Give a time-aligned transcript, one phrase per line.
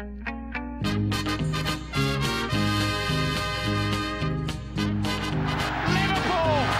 [0.00, 0.16] Liverpool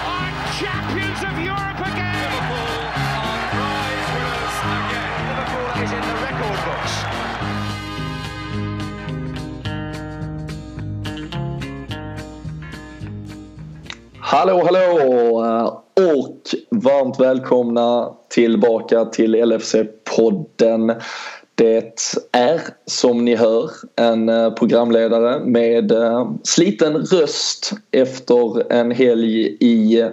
[0.08, 2.30] are champions of Europe again.
[2.32, 5.20] Liverpool are prize winners again.
[5.28, 6.94] Liverpool is in the record books.
[14.20, 14.86] Hallå, hallå
[15.96, 21.00] och varmt välkomna tillbaka till LFC-podden.
[21.60, 29.56] Det är som ni hör en eh, programledare med eh, sliten röst efter en helg
[29.60, 30.08] i eh,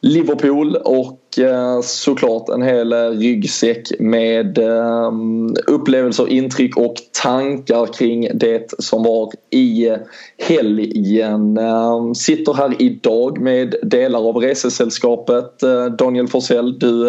[0.00, 8.28] Liverpool och Eh, såklart en hel eh, ryggsäck med ehm, upplevelser, intryck och tankar kring
[8.34, 9.96] det som var i eh,
[10.38, 11.58] helgen.
[11.58, 15.60] Ehm, sitter här idag med delar av resesällskapet.
[15.98, 17.04] Daniel Forsell, du,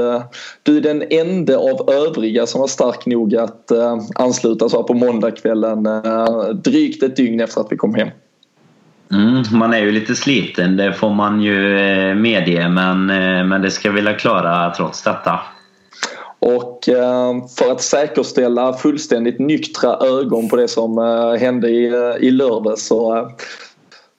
[0.64, 3.72] du är den enda av övriga som var stark nog att
[4.16, 5.88] ansluta så här på måndagskvällen
[6.64, 8.10] drygt ett dygn efter att vi kom hem.
[9.12, 13.62] Mm, man är ju lite sliten, det får man ju eh, medge men, eh, men
[13.62, 15.40] det ska vi väl klara trots detta.
[16.40, 20.98] Och eh, för att säkerställa fullständigt nyktra ögon på det som
[21.40, 21.86] hände i,
[22.20, 23.32] i lördag så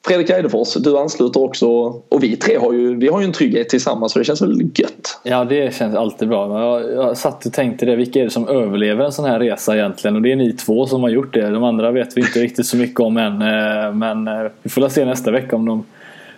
[0.07, 1.67] Fredrik Eidefors, du ansluter också
[2.09, 4.61] och vi tre har ju, vi har ju en trygghet tillsammans så det känns väl
[4.75, 5.19] gött?
[5.23, 6.61] Ja det känns alltid bra.
[6.61, 9.75] Jag, jag satt och tänkte det, vilka är det som överlever en sån här resa
[9.75, 10.15] egentligen?
[10.15, 11.49] Och det är ni två som har gjort det.
[11.49, 13.41] De andra vet vi inte riktigt så mycket om än.
[13.41, 15.85] Eh, men eh, vi får se nästa vecka om de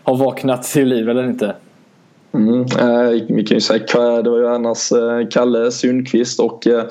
[0.04, 1.54] har vaknat till liv eller inte.
[2.34, 6.84] Mm, eh, vi kan ju säga det var ju annars eh, Kalle Sundqvist och eh,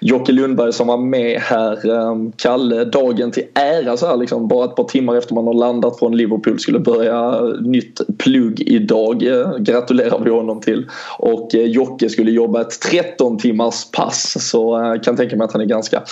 [0.00, 1.90] Jocke Lundberg som var med här.
[1.90, 5.54] Ehm, Kalle, dagen till ära så här liksom bara ett par timmar efter man har
[5.54, 9.22] landat från Liverpool skulle börja eh, nytt plugg idag.
[9.22, 10.86] Eh, gratulerar vi honom till.
[11.18, 15.62] Och eh, Jocke skulle jobba ett 13 timmars pass så kan tänka mig att han
[15.62, 16.02] är ganska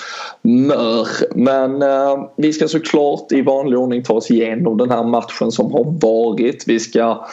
[0.42, 1.06] mör.
[1.34, 1.84] Men
[2.36, 6.64] vi ska såklart i vanlig ordning ta oss igenom den här matchen som har varit.
[6.66, 7.27] Vi ska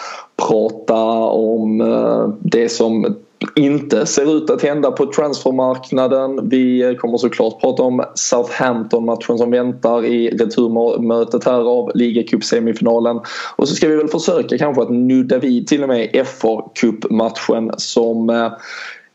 [0.48, 3.16] prata om eh, det som
[3.56, 6.50] inte ser ut att hända på transfermarknaden.
[6.50, 13.22] Vi kommer såklart prata om Southampton-matchen som väntar i returmötet här av ligacup-semifinalen.
[13.56, 18.30] Och så ska vi väl försöka kanske att nudda vid till och med FA-cupmatchen som
[18.30, 18.52] eh,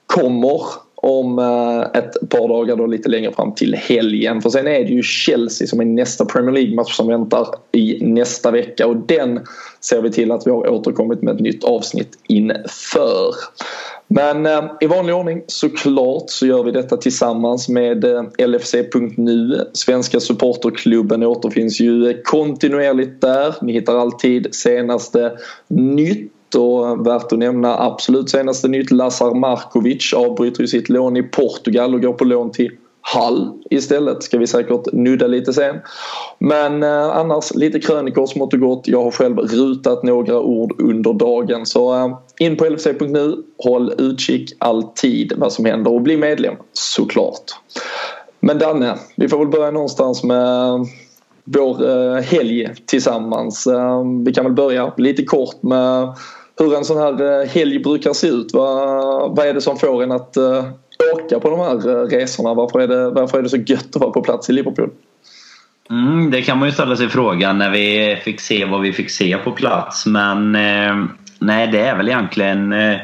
[0.06, 0.60] kommer
[1.04, 4.42] om eh, ett par dagar då lite längre fram till helgen.
[4.42, 8.50] För sen är det ju Chelsea som är nästa Premier League-match som väntar i nästa
[8.50, 9.40] vecka och den
[9.80, 13.34] ser vi till att vi har återkommit med ett nytt avsnitt inför.
[14.08, 19.70] Men eh, i vanlig ordning såklart så gör vi detta tillsammans med eh, LFC.nu.
[19.72, 23.54] Svenska supporterklubben återfinns ju kontinuerligt där.
[23.62, 25.32] Ni hittar alltid senaste
[25.68, 31.22] nytt och värt att nämna absolut senaste nytt Lazar Markovic avbryter ju sitt lån i
[31.22, 32.70] Portugal och går på lån till
[33.06, 35.76] Hall istället ska vi säkert nudda lite sen.
[36.38, 38.88] Men eh, annars lite krönikor smått och gott.
[38.88, 43.42] Jag har själv rutat några ord under dagen så eh, in på lfc.nu.
[43.58, 47.52] Håll utkik alltid vad som händer och bli medlem såklart.
[48.40, 50.82] Men Danne, vi får väl börja någonstans med eh,
[51.44, 53.66] vår eh, helg tillsammans.
[53.66, 56.14] Eh, vi kan väl börja lite kort med
[56.58, 58.52] hur en sån här eh, helg brukar se ut.
[58.52, 60.64] Vad, vad är det som får en att uh,
[61.14, 62.54] åka på de här eh, resorna?
[62.54, 64.90] Varför är, det, varför är det så gött att vara på plats i Liverpool?
[65.90, 69.10] Mm, det kan man ju ställa sig frågan när vi fick se vad vi fick
[69.10, 70.06] se på plats.
[70.06, 71.04] Men eh,
[71.38, 72.96] nej, det är väl egentligen eh,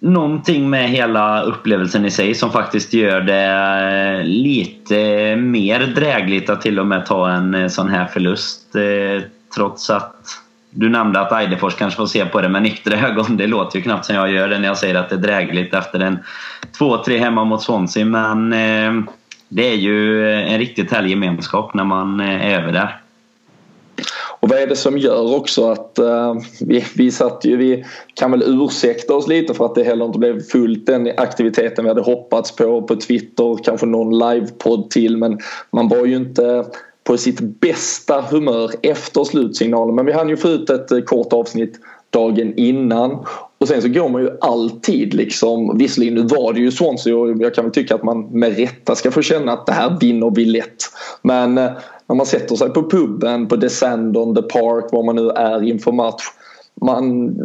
[0.00, 6.78] någonting med hela upplevelsen i sig som faktiskt gör det lite mer drägligt att till
[6.78, 8.74] och med ta en sån här förlust.
[8.74, 9.22] Eh,
[9.54, 10.41] trots att
[10.74, 13.36] du nämnde att Eidefors kanske får se på det med nyktra ögon.
[13.36, 15.74] Det låter ju knappt som jag gör det när jag säger att det är drägligt
[15.74, 16.18] efter en
[16.78, 18.04] 2-3 hemma mot Swansea.
[18.04, 19.04] Men eh,
[19.48, 22.98] det är ju en riktigt härlig gemenskap när man eh, är över där.
[24.40, 27.84] Och vad är det som gör också att uh, vi, vi satt ju, vi
[28.14, 31.88] kan väl ursäkta oss lite för att det heller inte blev fullt den aktiviteten vi
[31.88, 35.38] hade hoppats på på Twitter, kanske någon livepodd till men
[35.70, 36.64] man var ju inte
[37.04, 39.94] på sitt bästa humör efter slutsignalen.
[39.94, 43.24] Men vi hann ju få ut ett eh, kort avsnitt dagen innan.
[43.58, 47.42] Och sen så går man ju alltid liksom, visserligen nu var det ju Swansea och
[47.42, 50.30] jag kan väl tycka att man med rätta ska få känna att det här vinner
[50.30, 50.76] vi lätt.
[51.22, 51.70] Men eh,
[52.06, 55.92] när man sätter sig på puben, på Descendon, The Park, var man nu är inför
[55.92, 56.22] match.
[56.80, 57.36] Man,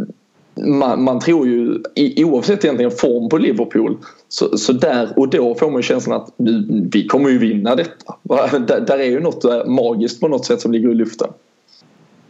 [0.57, 1.81] man, man tror ju
[2.17, 3.97] oavsett egentligen form på Liverpool
[4.29, 7.75] så, så där och då får man ju känslan att vi, vi kommer ju vinna
[7.75, 8.15] detta.
[8.59, 11.27] Där, där är ju något eh, magiskt på något sätt som ligger i luften.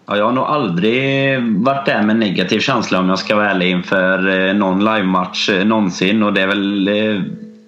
[0.05, 3.71] Ja, jag har nog aldrig varit där med negativ känsla om jag ska vara ärlig
[3.71, 6.89] inför eh, någon livematch eh, någonsin och det är väl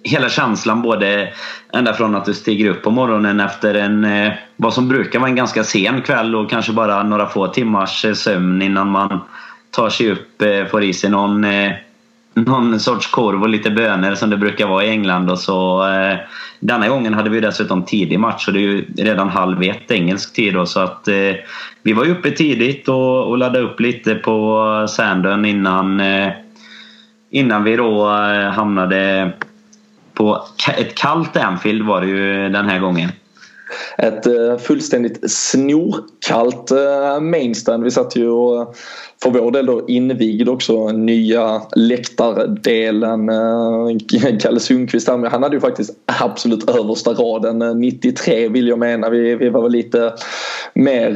[0.02, 1.28] hela känslan både
[1.72, 4.06] ända från att du stiger upp på morgonen efter en
[4.56, 8.62] vad som brukar vara en ganska sen kväll och kanske bara några få timmars sömn
[8.62, 9.20] innan man
[9.70, 11.72] tar sig upp, eh, får i sig någon eh,
[12.34, 15.30] någon sorts korv och lite bönor som det brukar vara i England.
[15.30, 16.18] Och så, eh,
[16.60, 20.32] denna gången hade vi dessutom tidig match och det är ju redan halv ett engelsk
[20.32, 20.54] tid.
[20.54, 21.08] Då, så att,
[21.82, 26.02] vi var ju uppe tidigt och, och laddade upp lite på Sandön innan,
[27.30, 28.08] innan vi då
[28.54, 29.32] hamnade
[30.14, 30.44] på
[30.78, 33.10] ett kallt Anfield var det ju den här gången.
[33.98, 37.84] Ett eh, fullständigt snorkallt eh, mainstand.
[37.84, 38.68] Vi satt ju och eh,
[39.22, 43.30] för vår del då invigde också nya läktardelen.
[44.40, 45.90] Kalle Sundqvist han hade ju faktiskt
[46.22, 49.10] absolut översta raden 93 vill jag mena.
[49.10, 50.12] Vi, vi var väl lite
[50.74, 51.10] mer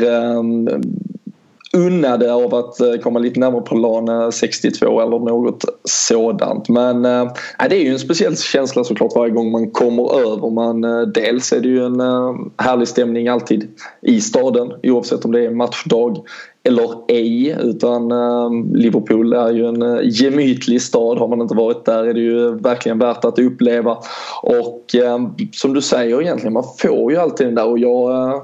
[1.75, 6.69] unnade av att eh, komma lite närmare plan 62 eller något sådant.
[6.69, 7.33] Men äh,
[7.69, 10.51] det är ju en speciell känsla såklart varje gång man kommer över.
[10.51, 13.69] Man, äh, dels är det ju en äh, härlig stämning alltid
[14.03, 16.25] i staden oavsett om det är matchdag
[16.67, 21.19] eller ej utan äh, Liverpool är ju en äh, gemytlig stad.
[21.19, 23.99] Har man inte varit där är det ju verkligen värt att uppleva.
[24.43, 25.19] Och äh,
[25.53, 28.43] som du säger egentligen, man får ju alltid den där och jag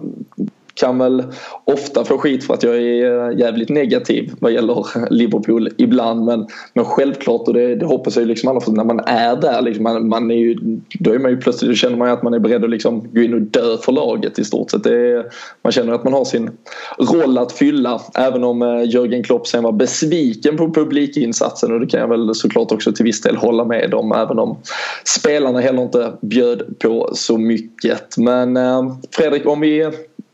[0.74, 1.24] kan väl
[1.64, 6.46] ofta få skit för att jag är eh, jävligt negativ vad gäller Liverpool ibland men,
[6.74, 9.82] men självklart och det, det hoppas jag liksom alla för när man är där liksom,
[9.82, 10.56] man, man är ju,
[10.98, 13.08] då är man ju plötsligt, då känner man ju att man är beredd att liksom
[13.12, 14.86] gå in och dö för laget i stort sett.
[14.86, 15.26] Är,
[15.62, 16.50] man känner att man har sin
[16.98, 21.86] roll att fylla även om eh, Jörgen Klopp sen var besviken på publikinsatsen och det
[21.86, 24.58] kan jag väl såklart också till viss del hålla med om även om
[25.04, 28.16] spelarna heller inte bjöd på så mycket.
[28.16, 29.90] Men eh, Fredrik om vi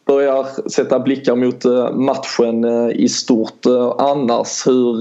[0.06, 4.66] börjar sätta blickar mot eh, matchen eh, i stort eh, annars.
[4.66, 5.00] Hur,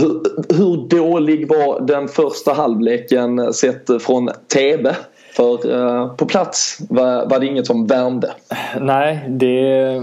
[0.00, 0.22] hur,
[0.54, 4.96] hur dålig var den första halvleken sett från TV?
[5.36, 8.32] För på plats var, var det inget som värmde.
[8.80, 10.02] Nej, det,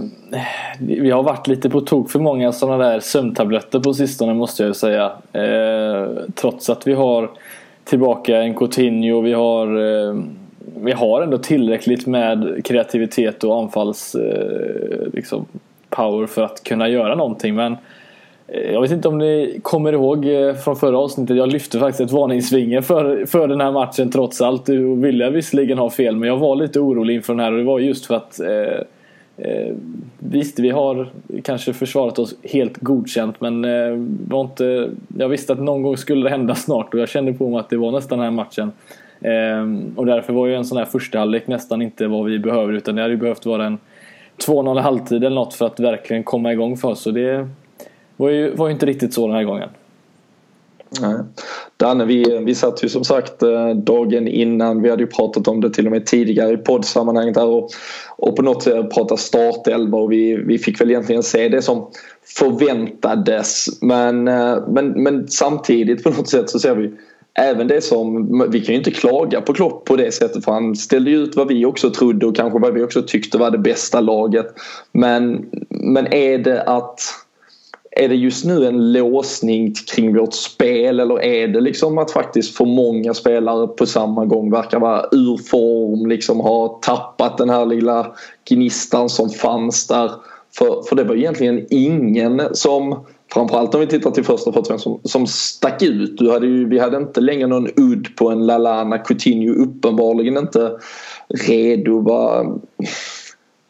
[0.80, 4.68] vi har varit lite på tok för många sådana där sömntabletter på sistone måste jag
[4.68, 5.12] ju säga.
[5.34, 7.32] Eh, trots att vi har
[7.84, 10.16] tillbaka en Coutinho, vi har eh,
[10.76, 15.46] vi har ändå tillräckligt med kreativitet och anfalls eh, liksom,
[15.90, 17.56] power för att kunna göra någonting.
[17.56, 17.78] Men
[18.48, 21.38] eh, jag vet inte om ni kommer ihåg eh, från förra avsnittet.
[21.38, 24.66] Jag lyfte faktiskt ett varningsfinger för, för den här matchen trots allt.
[24.66, 27.64] Du ville visserligen ha fel men jag var lite orolig inför den här och det
[27.64, 29.74] var just för att eh, eh,
[30.20, 31.10] Visst, vi har
[31.44, 36.24] kanske försvarat oss helt godkänt men eh, var inte, jag visste att någon gång skulle
[36.24, 38.72] det hända snart och jag kände på mig att det var nästan den här matchen.
[39.24, 42.74] Ehm, och därför var ju en sån här första halvlek nästan inte vad vi behöver
[42.74, 43.78] utan det hade ju behövt vara en
[44.38, 47.02] 2-0 halvtid eller något för att verkligen komma igång för oss.
[47.02, 47.50] Så det
[48.18, 49.70] var ju, var ju inte riktigt så den här gången.
[51.02, 51.16] Nej.
[51.78, 54.82] Danne, vi, vi satt ju som sagt eh, dagen innan.
[54.82, 57.70] Vi hade ju pratat om det till och med tidigare i poddsammanhanget här och,
[58.18, 61.88] och på något sätt pratat startelva och vi, vi fick väl egentligen se det som
[62.40, 63.82] förväntades.
[63.82, 66.92] Men, eh, men, men samtidigt på något sätt så ser vi
[67.40, 70.76] även det som, vi kan ju inte klaga på Klopp på det sättet för han
[70.76, 73.58] ställde ju ut vad vi också trodde och kanske vad vi också tyckte var det
[73.58, 74.48] bästa laget.
[74.92, 77.00] Men, men är det att
[77.96, 82.58] är det just nu en låsning kring vårt spel eller är det liksom att faktiskt
[82.58, 87.66] för många spelare på samma gång verkar vara ur form, liksom ha tappat den här
[87.66, 88.16] lilla
[88.50, 90.12] gnistan som fanns där.
[90.58, 95.00] För, för det var egentligen ingen som Framförallt om vi tittar till första 45 som,
[95.04, 96.18] som stack ut.
[96.18, 100.72] Du hade ju, vi hade inte längre någon udd på en Lalana Coutinho uppenbarligen inte
[101.48, 102.02] redo.
[102.02, 102.60] Var,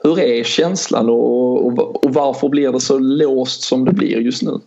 [0.04, 4.44] Hur är känslan och, och, och varför blir det så låst som det blir just
[4.44, 4.60] nu?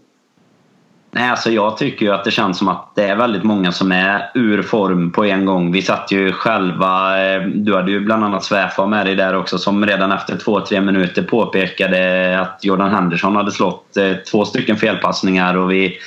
[1.16, 3.92] Nej, alltså jag tycker ju att det känns som att det är väldigt många som
[3.92, 5.72] är ur form på en gång.
[5.72, 9.58] Vi satt ju själva, eh, du hade ju bland annat Sväfa med dig där också
[9.58, 14.76] som redan efter två, tre minuter påpekade att Jordan Henderson hade slått eh, två stycken
[14.76, 15.56] felpassningar.
[15.56, 15.98] Och vi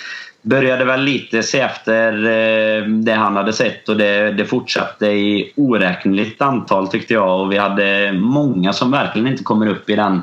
[0.41, 3.89] började väl lite se efter eh, det han hade sett.
[3.89, 7.41] Och det, det fortsatte i oräkneligt antal tyckte jag.
[7.41, 10.21] Och vi hade många som verkligen inte kommer upp i den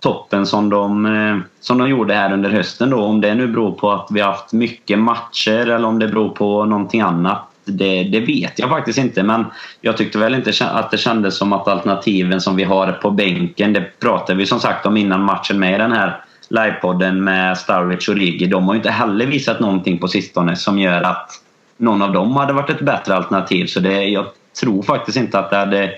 [0.00, 2.90] toppen som de, eh, som de gjorde här under hösten.
[2.90, 3.00] Då.
[3.00, 6.28] Om det nu beror på att vi har haft mycket matcher eller om det beror
[6.28, 7.46] på någonting annat.
[7.64, 9.44] Det, det vet jag faktiskt inte men
[9.80, 13.72] jag tyckte väl inte att det kändes som att alternativen som vi har på bänken,
[13.72, 18.08] det pratade vi som sagt om innan matchen med i den här livepodden med Starwich
[18.08, 18.46] och Rigi.
[18.46, 21.30] De har ju inte heller visat någonting på sistone som gör att
[21.76, 23.66] någon av dem hade varit ett bättre alternativ.
[23.66, 24.26] Så det, jag
[24.60, 25.90] tror faktiskt inte att det hade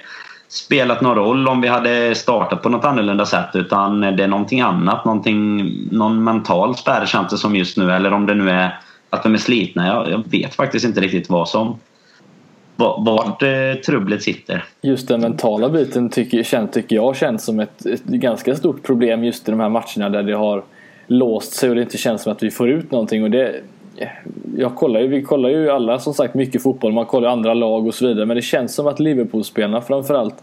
[0.52, 4.60] spelat någon roll om vi hade startat på något annorlunda sätt utan det är någonting
[4.60, 5.04] annat.
[5.04, 8.80] Någonting, någon mental spärr känns det som just nu eller om det nu är
[9.10, 9.86] att de är slitna.
[9.86, 11.78] Jag, jag vet faktiskt inte riktigt vad som.
[12.76, 14.64] vart eh, trubblet sitter.
[14.82, 19.48] Just den mentala biten tycker, tycker jag känns som ett, ett, ganska stort problem just
[19.48, 20.64] i de här matcherna där det har
[21.06, 23.22] låst sig och det inte känns som att vi får ut någonting.
[23.22, 23.60] Och det,
[24.56, 27.86] jag kollar ju, vi kollar ju alla som sagt mycket fotboll, man kollar andra lag
[27.86, 28.26] och så vidare.
[28.26, 30.34] Men det känns som att Liverpool-spelarna framförallt,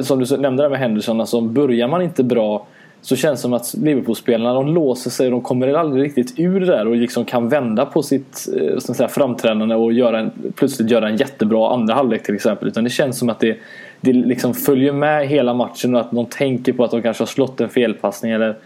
[0.00, 2.66] som du nämnde där med Henderson, alltså börjar man inte bra
[3.02, 6.60] så känns det som att Liverpool-spelarna de låser sig och de kommer aldrig riktigt ur
[6.60, 10.30] det där och liksom kan vända på sitt eh, så säga, framträdande och göra en,
[10.56, 12.68] plötsligt göra en jättebra andra halvlek till exempel.
[12.68, 13.58] Utan det känns som att det,
[14.00, 17.26] det liksom följer med hela matchen och att de tänker på att de kanske har
[17.26, 18.56] slått en felpassning eller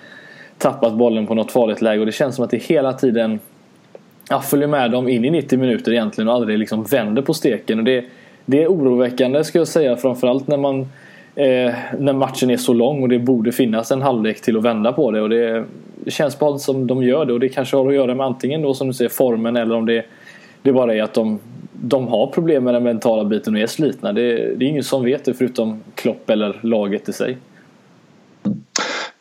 [0.59, 3.39] tappat bollen på något farligt läge och det känns som att det hela tiden
[4.31, 7.79] ja, följer med dem in i 90 minuter egentligen och aldrig liksom vänder på steken.
[7.79, 8.05] Och det,
[8.47, 10.81] det är oroväckande ska jag säga framförallt när man
[11.35, 14.93] eh, när matchen är så lång och det borde finnas en halvlek till att vända
[14.93, 15.21] på det.
[15.21, 15.65] Och det,
[16.05, 18.63] det känns bara som de gör det och det kanske har att göra med antingen
[18.63, 20.05] då som du säger formen eller om det,
[20.63, 21.39] det bara är att de,
[21.73, 24.13] de har problem med den mentala biten och är slitna.
[24.13, 27.37] Det, det är ingen som vet det förutom Klopp eller laget i sig.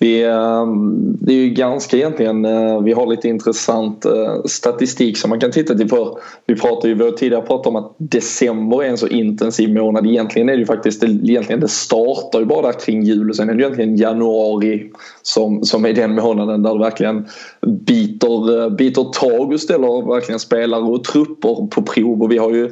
[0.04, 5.30] Vi, ehm, det är ju ganska egentligen, eh, vi har lite intressant eh, statistik som
[5.30, 8.84] man kan titta till för vi pratade ju, vi har tidigare pratat om att december
[8.84, 10.08] är en så intensiv månad.
[10.08, 13.36] Egentligen är det ju faktiskt, det, egentligen det startar ju bara där kring jul och
[13.36, 14.92] sen är det egentligen januari
[15.22, 17.26] som, som är den månaden där det verkligen
[17.68, 22.52] biter, eh, biter tag och ställer verkligen spelare och trupper på prov och vi har
[22.52, 22.70] ju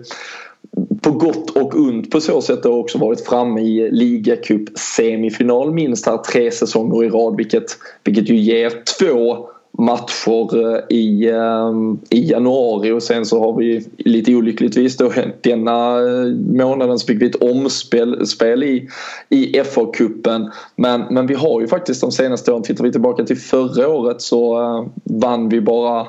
[1.01, 2.63] på gott och ont på så sätt.
[2.63, 8.29] Har också varit framme i ligacup semifinal minst här tre säsonger i rad vilket, vilket
[8.29, 11.71] ju ger två matcher eh, i, eh,
[12.09, 12.91] i januari.
[12.91, 17.43] Och sen så har vi lite olyckligtvis då denna eh, månaden så fick vi ett
[17.43, 18.89] omspel spel i,
[19.29, 23.37] i FA-cupen men, men vi har ju faktiskt de senaste åren, tittar vi tillbaka till
[23.37, 24.57] förra året så
[25.03, 26.07] vann vi bara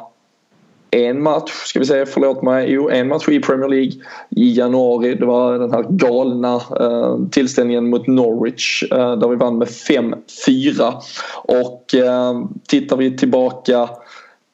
[0.96, 3.92] en match, ska vi säga, förlåt mig, jo en match i Premier League
[4.30, 5.14] i januari.
[5.14, 10.92] Det var den här galna eh, tillställningen mot Norwich eh, där vi vann med 5-4.
[11.44, 13.88] Och eh, tittar vi tillbaka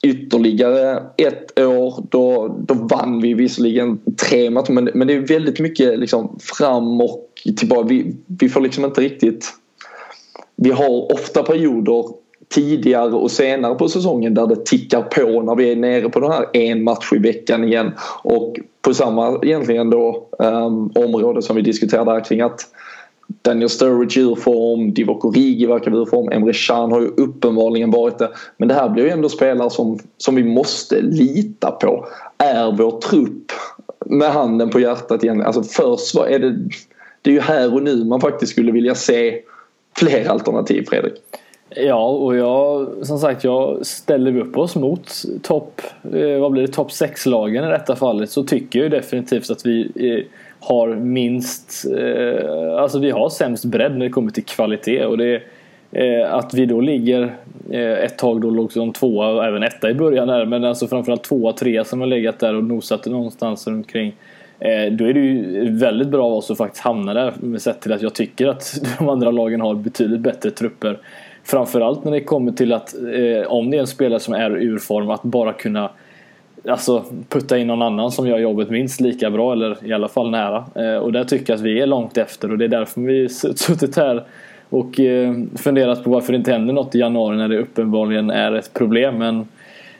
[0.02, 5.60] ytterligare ett år då, då vann vi visserligen tre matcher men, men det är väldigt
[5.60, 7.88] mycket liksom fram och tillbaka.
[7.88, 9.52] Vi, vi får liksom inte riktigt
[10.60, 12.04] vi har ofta perioder
[12.48, 16.32] tidigare och senare på säsongen där det tickar på när vi är nere på den
[16.32, 17.92] här en match i veckan igen.
[18.22, 22.60] Och på samma egentligen då um, område som vi diskuterade här kring att
[23.42, 28.18] Daniel Sturridge ur form, Divock Origi verkar ur form, Emre Can har ju uppenbarligen varit
[28.18, 28.30] det.
[28.56, 32.06] Men det här blir ju ändå spelare som, som vi måste lita på.
[32.38, 33.52] Är vår trupp
[34.06, 36.50] med handen på hjärtat igen, alltså först är det,
[37.22, 39.40] det är ju här och nu man faktiskt skulle vilja se
[39.96, 41.14] fler alternativ Fredrik.
[41.70, 45.80] Ja, och jag som sagt, jag ställer vi upp oss mot topp,
[46.14, 49.90] eh, vad blir det, topp 6-lagen i detta fallet så tycker jag definitivt att vi
[49.94, 50.24] eh,
[50.60, 55.42] har minst, eh, alltså vi har sämst bredd när det kommer till kvalitet och det
[55.92, 57.34] eh, att vi då ligger
[57.70, 60.88] eh, ett tag då låg som tvåa och även etta i början här men alltså
[60.88, 64.14] framförallt tvåa, trea som har legat där och nosat någonstans runt omkring.
[64.60, 67.80] Eh, då är det ju väldigt bra av oss att faktiskt hamna där med sett
[67.80, 70.98] till att jag tycker att de andra lagen har betydligt bättre trupper
[71.50, 74.78] Framförallt när det kommer till att eh, om det är en spelare som är ur
[74.78, 75.90] form att bara kunna
[76.68, 80.30] Alltså putta in någon annan som gör jobbet minst lika bra eller i alla fall
[80.30, 80.64] nära.
[80.74, 83.28] Eh, och där tycker jag att vi är långt efter och det är därför vi
[83.28, 84.24] suttit här
[84.68, 88.52] och eh, funderat på varför det inte händer något i januari när det uppenbarligen är
[88.52, 89.18] ett problem.
[89.18, 89.48] Men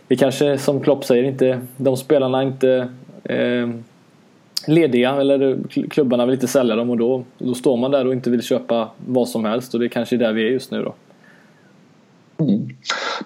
[0.09, 2.89] det kanske som Klopp säger inte, de spelarna är inte
[3.25, 3.69] eh,
[4.67, 5.59] lediga eller
[5.91, 8.89] klubbarna vill inte sälja dem och då, då står man där och inte vill köpa
[9.07, 10.95] vad som helst och det är kanske är där vi är just nu då.
[12.41, 12.69] Mm.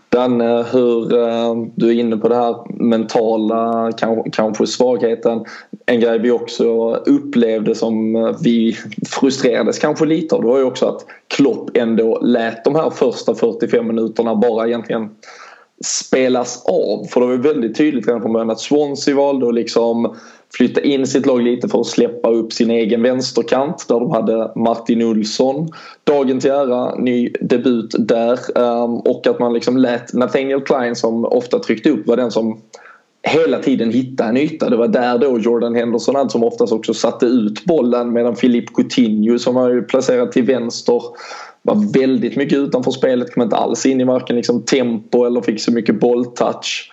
[0.08, 3.92] Danne, eh, hur, eh, du är inne på det här mentala
[4.32, 5.44] kanske svagheten.
[5.86, 8.76] En grej vi också upplevde som eh, vi
[9.06, 13.34] frustrerades kanske lite av det var ju också att Klopp ändå lät de här första
[13.34, 15.10] 45 minuterna bara egentligen
[15.84, 17.04] spelas av.
[17.04, 20.16] För det var väldigt tydligt redan från början att Swansea valde att liksom
[20.56, 24.52] flytta in sitt lag lite för att släppa upp sin egen vänsterkant där de hade
[24.56, 25.68] Martin Olsson.
[26.04, 28.58] Dagen till ära, ny debut där.
[28.58, 32.60] Ehm, och att man liksom lät Nathaniel Klein som ofta tryckte upp var den som
[33.22, 34.70] hela tiden hittade en yta.
[34.70, 38.72] Det var där då Jordan Henderson hade som oftast också satte ut bollen medan Philippe
[38.74, 41.02] Coutinho som var ju placerad till vänster
[41.62, 45.60] var väldigt mycket utanför spelet, kom inte alls in i varken liksom tempo eller fick
[45.60, 46.91] så mycket bolltouch.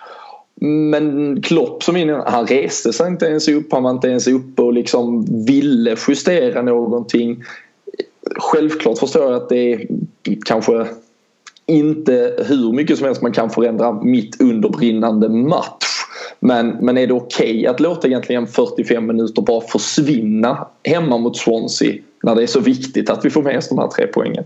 [0.62, 4.62] Men Klopp som in, han reste sig inte ens upp, han var inte ens uppe
[4.62, 7.42] och liksom ville justera någonting.
[8.36, 9.86] Självklart förstår jag att det är
[10.46, 10.86] kanske
[11.66, 15.86] inte hur mycket som helst man kan förändra mitt under brinnande match.
[16.40, 21.36] Men, men är det okej okay att låta egentligen 45 minuter bara försvinna hemma mot
[21.36, 24.44] Swansea när det är så viktigt att vi får med oss de här tre poängen?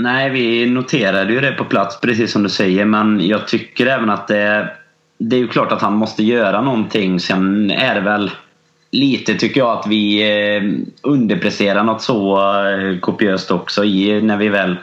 [0.00, 4.10] Nej, vi noterade ju det på plats precis som du säger men jag tycker även
[4.10, 4.70] att det,
[5.18, 7.20] det är ju klart att han måste göra någonting.
[7.20, 8.30] Sen är det väl
[8.90, 10.22] lite tycker jag att vi
[10.56, 10.62] eh,
[11.02, 14.76] underpresterar något så eh, kopiöst också i när vi väl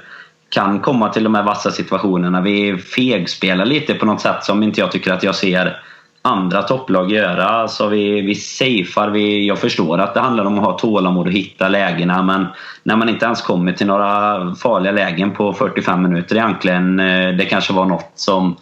[0.50, 2.42] kan komma till de här vassa situationerna.
[2.42, 5.80] Vi fegspelar lite på något sätt som inte jag tycker att jag ser
[6.26, 7.46] andra topplag göra.
[7.46, 9.10] Alltså vi, vi safear.
[9.10, 12.46] Vi, jag förstår att det handlar om att ha tålamod och hitta lägena men
[12.84, 17.00] när man inte ens kommer till några farliga lägen på 45 minuter egentligen.
[17.00, 18.56] Eh, det kanske var något som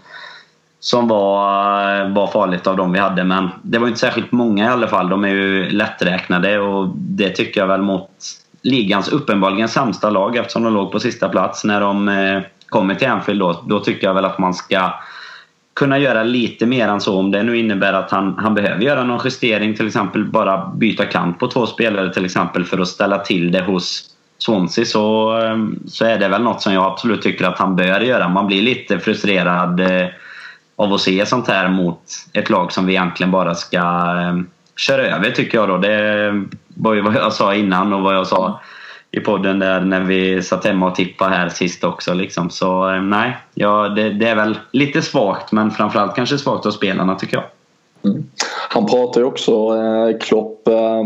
[0.80, 3.24] som var, var farligt av dem vi hade.
[3.24, 5.10] Men det var inte särskilt många i alla fall.
[5.10, 8.10] De är ju lätträknade och det tycker jag väl mot
[8.62, 13.08] ligans uppenbarligen sämsta lag eftersom de låg på sista plats när de eh, kommer till
[13.08, 13.64] Anfield då.
[13.66, 14.94] Då tycker jag väl att man ska
[15.74, 17.20] kunna göra lite mer än så.
[17.20, 21.06] Om det nu innebär att han, han behöver göra någon justering, till exempel bara byta
[21.06, 25.58] kant på två spelare till exempel för att ställa till det hos Swansea så, eh,
[25.88, 28.30] så är det väl något som jag absolut tycker att han bör göra.
[28.30, 30.08] Man blir lite frustrerad eh,
[30.76, 32.02] av att se sånt här mot
[32.34, 34.40] ett lag som vi egentligen bara ska eh,
[34.76, 35.78] köra över tycker jag då.
[35.78, 38.62] Det var ju vad jag sa innan och vad jag sa
[39.14, 42.14] i podden där när vi satt hemma och tippade här sist också.
[42.14, 42.50] Liksom.
[42.50, 46.72] Så eh, nej, ja, det, det, är väl lite svagt men framförallt kanske svagt av
[46.72, 47.46] spelarna tycker jag.
[48.12, 48.24] Mm.
[48.70, 51.04] Han pratar ju också, eh, Klopp, eh,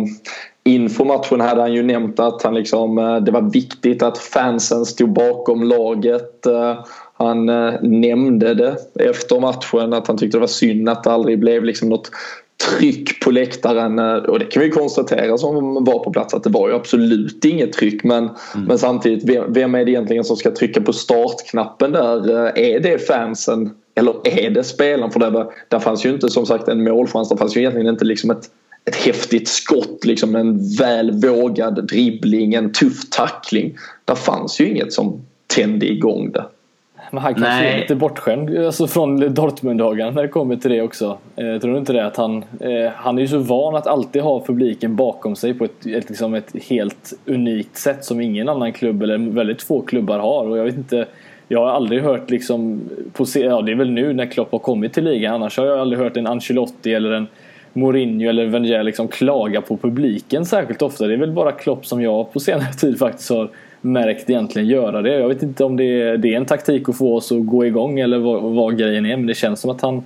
[0.64, 4.86] inför matchen hade han ju nämnt att han liksom, eh, det var viktigt att fansen
[4.86, 6.46] stod bakom laget.
[6.46, 6.76] Eh,
[7.14, 8.78] han eh, nämnde det
[9.10, 12.12] efter matchen att han tyckte det var synd att det aldrig blev liksom något
[12.58, 16.50] tryck på läktaren eh, och det kan vi konstatera som var på plats att det
[16.50, 18.68] var ju absolut inget tryck men, mm.
[18.68, 22.30] men samtidigt vem, är det egentligen som ska trycka på startknappen där?
[22.30, 25.12] Eh, är det fansen eller är det spelaren?
[25.12, 28.06] För där, där fanns ju inte som sagt en målchans, det fanns ju egentligen inte
[28.06, 28.50] liksom ett
[28.88, 33.78] ett häftigt skott, liksom en väl vågad dribbling, en tuff tackling.
[34.06, 36.46] Där fanns ju inget som tände igång det.
[37.12, 41.18] Men han kanske är lite bortskämd alltså från Dortmund-dagarna när det kommer till det också.
[41.36, 42.06] Eh, tror du inte det?
[42.06, 45.66] Att han, eh, han är ju så van att alltid ha publiken bakom sig på
[45.66, 50.20] ett, ett, liksom ett helt unikt sätt som ingen annan klubb eller väldigt få klubbar
[50.20, 50.50] har.
[50.50, 51.06] Och jag vet inte
[51.48, 52.82] jag har aldrig hört liksom,
[53.14, 55.80] på, ja, det är väl nu när Klopp har kommit till ligan, annars har jag
[55.80, 57.28] aldrig hört en Ancelotti eller en
[57.74, 61.08] Mourinho eller Wenger liksom klaga på publiken särskilt ofta.
[61.08, 63.50] Det är väl bara Klopp som jag på senare tid faktiskt har
[63.88, 65.20] märkt egentligen göra det.
[65.20, 67.66] Jag vet inte om det är, det är en taktik att få oss att gå
[67.66, 69.18] igång eller vad, vad grejen är.
[69.18, 70.04] Men det känns som att han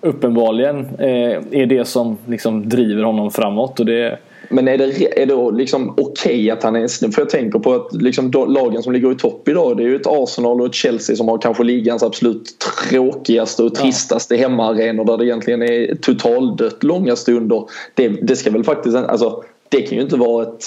[0.00, 3.80] uppenbarligen eh, är det som liksom driver honom framåt.
[3.80, 4.18] Och det,
[4.50, 7.74] men är det, är det liksom okej okay att han är För jag tänker på
[7.74, 10.74] att liksom lagen som ligger i topp idag det är ju ett Arsenal och ett
[10.74, 12.56] Chelsea som har kanske ligans absolut
[12.88, 14.40] tråkigaste och tristaste ja.
[14.40, 17.64] hemmaarenor där det egentligen är totaldött långa stunder.
[17.94, 18.96] Det, det ska väl faktiskt...
[18.96, 20.64] Alltså, det kan ju inte vara ett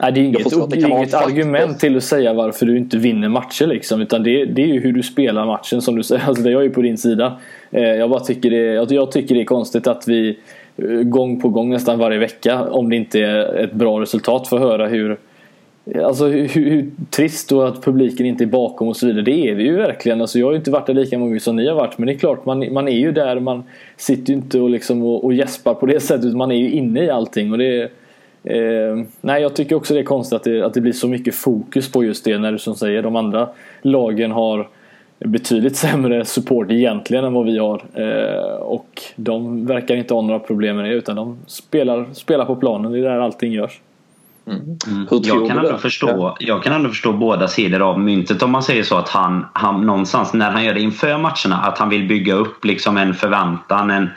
[0.00, 3.28] Nej, det är inget, det är inget argument till att säga varför du inte vinner
[3.28, 4.00] matcher liksom.
[4.00, 6.22] Utan det, det är ju hur du spelar matchen som du säger.
[6.26, 7.38] Alltså, det är jag ju på din sida.
[7.70, 10.38] Eh, jag bara tycker det, jag tycker det är konstigt att vi
[10.76, 14.58] eh, gång på gång nästan varje vecka om det inte är ett bra resultat får
[14.58, 15.18] höra hur
[16.04, 19.22] Alltså hur, hur, trist och att publiken inte är bakom och så vidare.
[19.22, 20.20] Det är vi ju verkligen.
[20.20, 21.98] Alltså, jag har ju inte varit där lika många som ni har varit.
[21.98, 23.40] Men det är klart, man, man är ju där.
[23.40, 23.62] Man
[23.96, 26.34] sitter ju inte och, liksom och, och gäspar på det sättet.
[26.34, 27.52] Man är ju inne i allting.
[27.52, 27.90] Och det,
[28.46, 31.34] Eh, nej, jag tycker också det är konstigt att det, att det blir så mycket
[31.34, 33.48] fokus på just det när du som säger de andra
[33.82, 34.68] lagen har
[35.18, 37.82] betydligt sämre support egentligen än vad vi har.
[37.94, 42.56] Eh, och de verkar inte ha några problem med det utan de spelar, spelar på
[42.56, 42.92] planen.
[42.92, 43.80] Det är där allting görs.
[44.46, 44.60] Mm.
[44.86, 45.06] Mm.
[45.10, 48.82] Jag, kan ändå förstå, jag kan ändå förstå båda sidor av myntet om man säger
[48.82, 52.34] så att han, han någonstans när han gör det inför matcherna att han vill bygga
[52.34, 54.10] upp liksom en förväntan, en,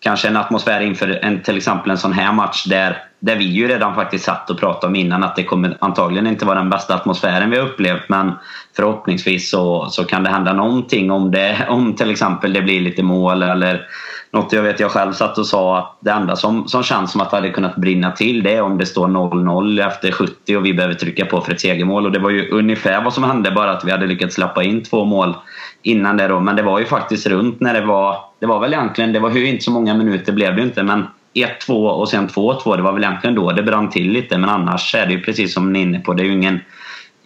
[0.00, 3.68] kanske en atmosfär inför en, till exempel en sån här match där där vi ju
[3.68, 6.94] redan faktiskt satt och pratade om innan att det kommer antagligen inte vara den bästa
[6.94, 8.32] atmosfären vi har upplevt men
[8.76, 13.02] förhoppningsvis så, så kan det hända någonting om det om till exempel det blir lite
[13.02, 13.86] mål eller
[14.32, 14.52] något.
[14.52, 17.30] Jag vet jag själv satt och sa att det enda som, som känns som att
[17.30, 20.74] det hade kunnat brinna till det är om det står 0-0 efter 70 och vi
[20.74, 22.06] behöver trycka på för ett segermål.
[22.06, 24.82] Och det var ju ungefär vad som hände bara att vi hade lyckats släppa in
[24.82, 25.34] två mål
[25.82, 26.40] innan det då.
[26.40, 29.30] Men det var ju faktiskt runt när det var det var väl egentligen, det var
[29.30, 32.76] ju inte så många minuter blev det inte men 1-2 och sen 2-2.
[32.76, 35.54] Det var väl egentligen då det brann till lite men annars är det ju precis
[35.54, 36.12] som ni är inne på.
[36.12, 36.60] Det är ju ingen,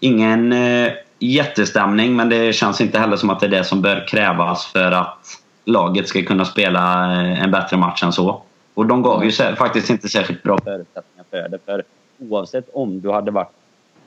[0.00, 4.06] ingen eh, jättestämning men det känns inte heller som att det är det som bör
[4.08, 5.18] krävas för att
[5.64, 8.42] laget ska kunna spela eh, en bättre match än så.
[8.74, 11.58] Och de gav ju faktiskt inte särskilt bra förutsättningar för det.
[11.66, 11.82] För
[12.18, 13.52] oavsett om du hade varit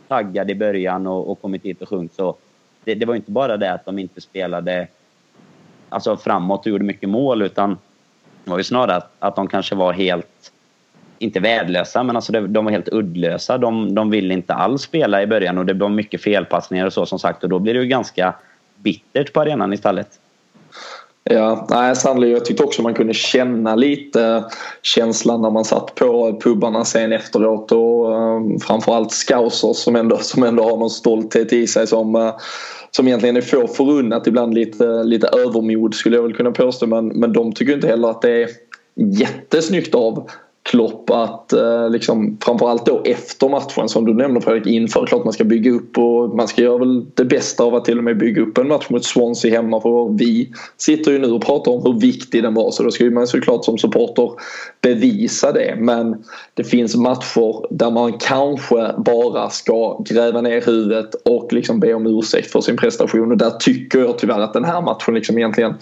[0.07, 2.35] taggad i början och, och kommit hit och sjungit så
[2.83, 4.87] det, det var inte bara det att de inte spelade
[5.89, 7.77] alltså framåt och gjorde mycket mål utan
[8.47, 10.51] det var ju snarare att, att de kanske var helt,
[11.19, 13.57] inte värdelösa, men alltså det, de var helt uddlösa.
[13.57, 17.05] De, de ville inte alls spela i början och det var mycket felpassningar och så
[17.05, 18.33] som sagt och då blir det ju ganska
[18.75, 20.19] bittert på arenan istället.
[21.29, 22.33] Ja, nej, sannolikt.
[22.33, 24.43] Jag tyckte också man kunde känna lite
[24.81, 30.43] känslan när man satt på pubarna sen efteråt och um, framförallt scouser som ändå, som
[30.43, 32.33] ändå har någon stolthet i sig som, uh,
[32.97, 37.07] som egentligen är få förunnat ibland lite, lite övermod skulle jag väl kunna påstå men,
[37.07, 38.49] men de tycker inte heller att det är
[38.95, 40.29] jättesnyggt av
[40.67, 45.05] Klopp att eh, liksom, framförallt då efter matchen som du nämnde Fredrik inför.
[45.05, 47.97] Klart man ska bygga upp och man ska göra väl det bästa av att till
[47.97, 51.45] och med bygga upp en match mot Swansea hemma för vi sitter ju nu och
[51.45, 54.31] pratar om hur viktig den var så då ska man såklart som supporter
[54.81, 61.53] bevisa det men det finns matcher där man kanske bara ska gräva ner huvudet och
[61.53, 64.81] liksom be om ursäkt för sin prestation och där tycker jag tyvärr att den här
[64.81, 65.73] matchen liksom egentligen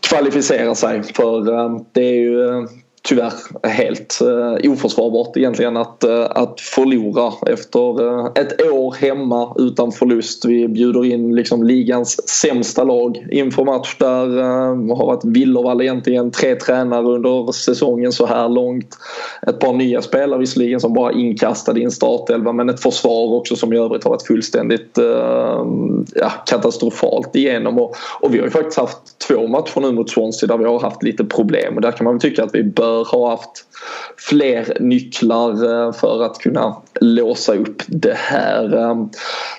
[0.00, 2.64] kvalificerar sig för eh, det är ju eh,
[3.08, 3.32] tyvärr
[3.68, 10.44] helt eh, oförsvarbart egentligen att, eh, att förlora efter eh, ett år hemma utan förlust.
[10.44, 16.30] Vi bjuder in liksom ligans sämsta lag inför match där eh, har varit Villervall egentligen
[16.30, 18.98] tre tränare under säsongen så här långt.
[19.46, 23.56] Ett par nya spelare visserligen som bara inkastade i en startelva men ett försvar också
[23.56, 25.66] som i övrigt har varit fullständigt eh,
[26.14, 27.78] ja, katastrofalt igenom.
[27.78, 30.80] Och, och vi har ju faktiskt haft två matcher nu mot Swansea där vi har
[30.80, 33.64] haft lite problem och där kan man väl tycka att vi bör bör ha haft
[34.16, 38.76] fler nycklar eh, för att kunna låsa upp det här.
[38.78, 39.06] Eh,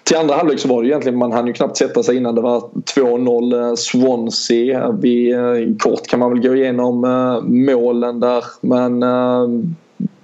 [0.03, 2.41] till andra halvlek så var det egentligen, man hann ju knappt sätta sig innan det
[2.41, 2.59] var
[2.95, 4.91] 2-0 eh, Swansea.
[4.91, 5.35] Vi,
[5.79, 6.99] kort kan man väl gå igenom
[7.43, 9.03] målen där men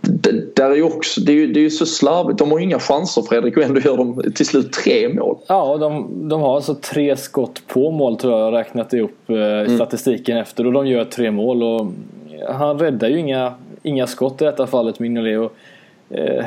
[0.02, 2.40] det, där är ju också, det är ju, det är ju så slarvigt.
[2.40, 5.38] De har ju inga chanser Fredrik och ändå gör de till slut tre mål.
[5.48, 10.34] Ja, de, de har alltså tre skott på mål tror jag räknat ihop eh, statistiken
[10.34, 10.42] mm.
[10.42, 11.64] efter och de gör tre mål.
[11.64, 11.88] Och
[12.48, 15.52] han räddar ju inga, inga skott i detta fallet, Mignolet.
[16.10, 16.46] Eh,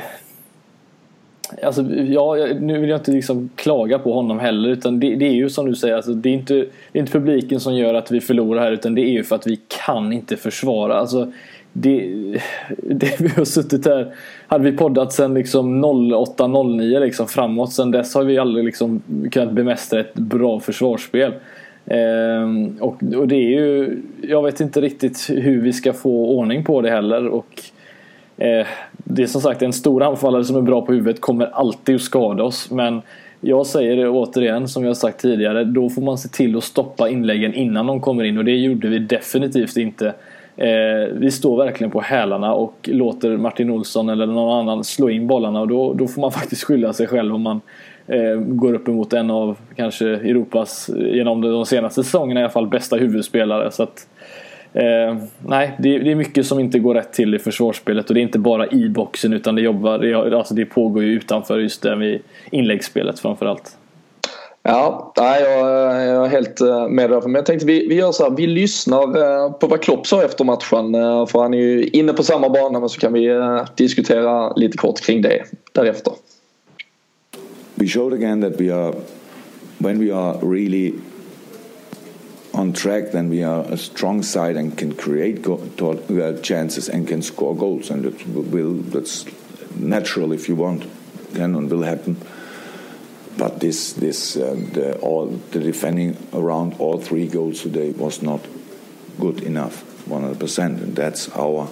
[1.63, 5.33] alltså, ja, nu vill jag inte liksom klaga på honom heller utan det, det är
[5.33, 8.11] ju som du säger, alltså, det, är inte, det är inte publiken som gör att
[8.11, 10.97] vi förlorar här utan det är ju för att vi kan inte försvara.
[10.97, 11.33] Alltså,
[11.73, 12.15] det,
[12.77, 14.15] det, vi har suttit här,
[14.47, 19.53] hade vi poddat sen liksom 08-09 liksom framåt sen dess har vi aldrig liksom kunnat
[19.53, 21.33] bemästra ett bra försvarsspel.
[21.87, 26.65] Ehm, och, och, det är ju, jag vet inte riktigt hur vi ska få ordning
[26.65, 27.27] på det heller.
[27.27, 27.63] Och,
[28.37, 31.95] eh, det är som sagt en stor anfallare som är bra på huvudet kommer alltid
[31.95, 32.71] att skada oss.
[32.71, 33.03] Men
[33.41, 35.65] jag säger det återigen som jag sagt tidigare.
[35.65, 38.89] Då får man se till att stoppa inläggen innan de kommer in och det gjorde
[38.89, 40.15] vi definitivt inte.
[40.57, 45.27] Eh, vi står verkligen på hälarna och låter Martin Olsson eller någon annan slå in
[45.27, 47.61] bollarna och då, då får man faktiskt skylla sig själv om man
[48.07, 52.67] eh, går upp emot en av kanske Europas, genom de senaste säsongerna i alla fall,
[52.67, 53.71] bästa huvudspelare.
[53.71, 54.09] Så att,
[54.73, 58.21] eh, nej, det, det, är mycket som inte går rätt till i försvarsspelet och det
[58.21, 61.83] är inte bara i boxen utan det, jobbar, det, alltså det pågår ju utanför just
[61.83, 63.77] det med inläggsspelet framförallt.
[64.63, 65.69] Ja, nej, jag,
[66.07, 67.21] jag är helt eh, med dig.
[67.23, 70.23] Men jag tänkte vi, vi gör så här, vi lyssnar eh, på vad Klopp sa
[70.23, 70.95] efter matchen.
[70.95, 73.29] Eh, för han är ju inne på samma bana men så kan vi
[73.77, 76.13] diskutera lite kort kring det därefter.
[77.83, 78.93] we showed again that we are,
[79.81, 80.95] when we are really
[82.55, 87.23] on track, then we are a strong side and can create uh, chances and can
[87.23, 89.25] score goals, and that will that's
[89.75, 90.85] natural if you want,
[91.35, 92.17] can and will happen.
[93.39, 98.41] But this this uh, the, all the defending around all three goals today was not
[99.19, 101.69] good enough, 100%, and that's our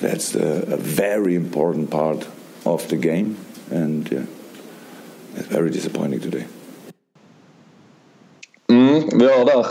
[0.00, 2.28] that's a, a very important part
[2.64, 3.36] of the game,
[3.70, 4.12] and.
[4.12, 4.20] Uh,
[5.34, 6.44] very disappointing today.
[8.68, 9.66] Mm, vi hör där.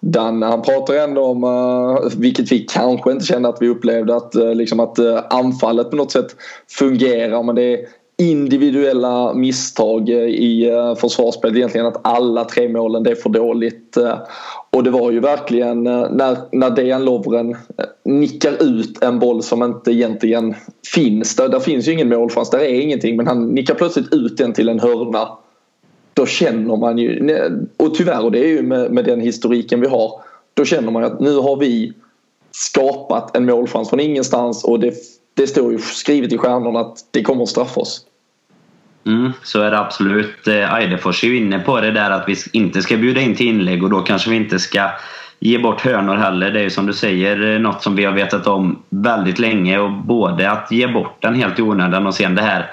[0.00, 4.36] Dan, han pratar ändå om, uh, vilket vi kanske inte kände att vi upplevde, att,
[4.36, 6.36] uh, liksom att uh, anfallet på något sätt
[6.68, 7.42] fungerar.
[7.42, 7.86] Men det är
[8.20, 11.86] individuella misstag i eh, försvarsspelet egentligen.
[11.86, 13.96] Att alla tre målen, det är för dåligt.
[13.96, 14.18] Eh,
[14.70, 17.56] och det var ju verkligen eh, när, när Dejan Lovren
[18.04, 20.54] nickar ut en boll som inte egentligen
[20.94, 21.36] finns.
[21.36, 23.16] Där, där finns ju ingen målchans, där är ingenting.
[23.16, 25.28] Men han nickar plötsligt ut den till en hörna.
[26.14, 27.38] Då känner man ju,
[27.76, 30.12] och tyvärr och det är ju med, med den historiken vi har.
[30.54, 31.92] Då känner man ju att nu har vi
[32.50, 34.94] skapat en målchans från ingenstans och det,
[35.34, 38.06] det står ju skrivet i stjärnorna att det kommer att straffa oss.
[39.06, 40.48] Mm, så är det absolut.
[40.48, 43.46] Eh, Eidefors är ju inne på det där att vi inte ska bjuda in till
[43.46, 44.90] inlägg och då kanske vi inte ska
[45.38, 46.50] ge bort hörnor heller.
[46.50, 49.78] Det är ju som du säger eh, något som vi har vetat om väldigt länge
[49.78, 52.70] och både att ge bort den helt i onödan och sen det här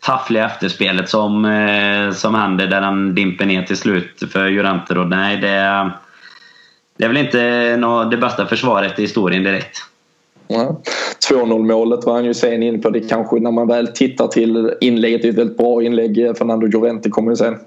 [0.00, 4.98] taffliga efterspelet som, eh, som händer där han dimper ner till slut för Jurenter.
[4.98, 5.90] Och nej, det,
[6.98, 7.76] det är väl inte
[8.10, 9.89] det bästa försvaret i historien direkt.
[10.52, 10.80] Ja.
[11.30, 12.90] 2-0 målet var han ju sen in på.
[12.90, 16.36] Det kanske när man väl tittar till inlägget, det är ett väldigt bra inlägg.
[16.38, 17.58] Fernando Llorente kommer ju sen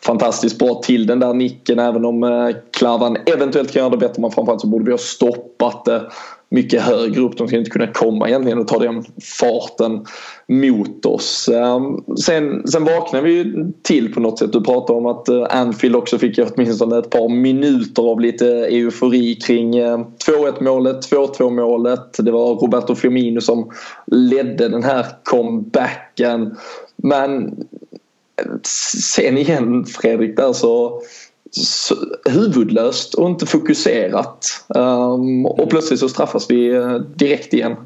[0.00, 4.22] fantastiskt bra till den där nicken även om eh, Klavan eventuellt kan göra det bättre
[4.22, 6.02] men framförallt så borde vi ha stoppat det
[6.50, 7.36] mycket högre upp.
[7.36, 9.04] De ska inte kunna komma egentligen och ta den
[9.40, 10.06] farten
[10.46, 11.48] mot oss.
[11.48, 14.52] Ehm, sen, sen vaknade vi till på något sätt.
[14.52, 19.34] Du pratade om att eh, Anfield också fick åtminstone ett par minuter av lite eufori
[19.34, 22.16] kring eh, 2-1 målet, 2-2 målet.
[22.18, 23.70] Det var Roberto Firmino som
[24.06, 26.56] ledde den här comebacken.
[26.96, 27.46] Men
[28.36, 28.52] eh,
[29.12, 31.02] sen igen Fredrik där så
[32.24, 34.64] huvudlöst och inte fokuserat.
[34.68, 37.76] Um, och plötsligt så straffas vi eh, direkt igen.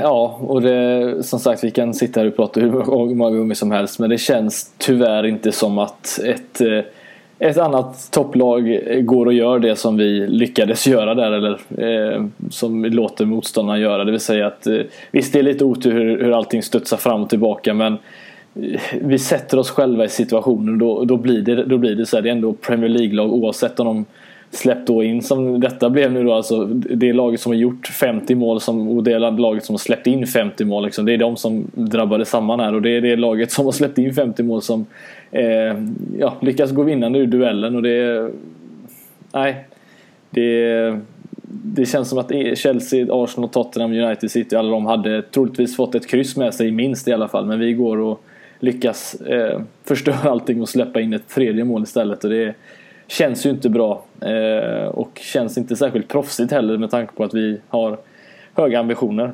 [0.00, 3.70] Ja, och det, som sagt vi kan sitta här och prata hur många gånger som
[3.70, 6.80] helst men det känns tyvärr inte som att ett, eh,
[7.38, 12.84] ett annat topplag går och gör det som vi lyckades göra där eller eh, som
[12.84, 14.04] låter motståndarna göra.
[14.04, 14.78] Det vill säga att eh,
[15.10, 17.98] visst det är lite otur hur, hur allting studsar fram och tillbaka men
[19.00, 22.22] vi sätter oss själva i situationen då, då, blir det, då blir det så här,
[22.22, 24.04] det är ändå Premier League-lag oavsett om de
[24.50, 28.34] släppt då in som detta blev nu då alltså det laget som har gjort 50
[28.34, 31.36] mål som, och det laget som har släppt in 50 mål liksom, det är de
[31.36, 34.62] som drabbade samman här och det är det laget som har släppt in 50 mål
[34.62, 34.86] som
[35.30, 35.44] eh,
[36.18, 38.30] ja, lyckas gå vinnande ur duellen och det
[39.32, 39.64] nej
[40.30, 41.00] det
[41.48, 45.94] det känns som att e- Chelsea, Arsenal, Tottenham, United City alla de hade troligtvis fått
[45.94, 48.22] ett kryss med sig minst i alla fall men vi går och
[48.58, 52.24] lyckas eh, förstöra allting och släppa in ett tredje mål istället.
[52.24, 52.54] Och det
[53.06, 57.34] känns ju inte bra eh, och känns inte särskilt proffsigt heller med tanke på att
[57.34, 57.98] vi har
[58.54, 59.32] höga ambitioner.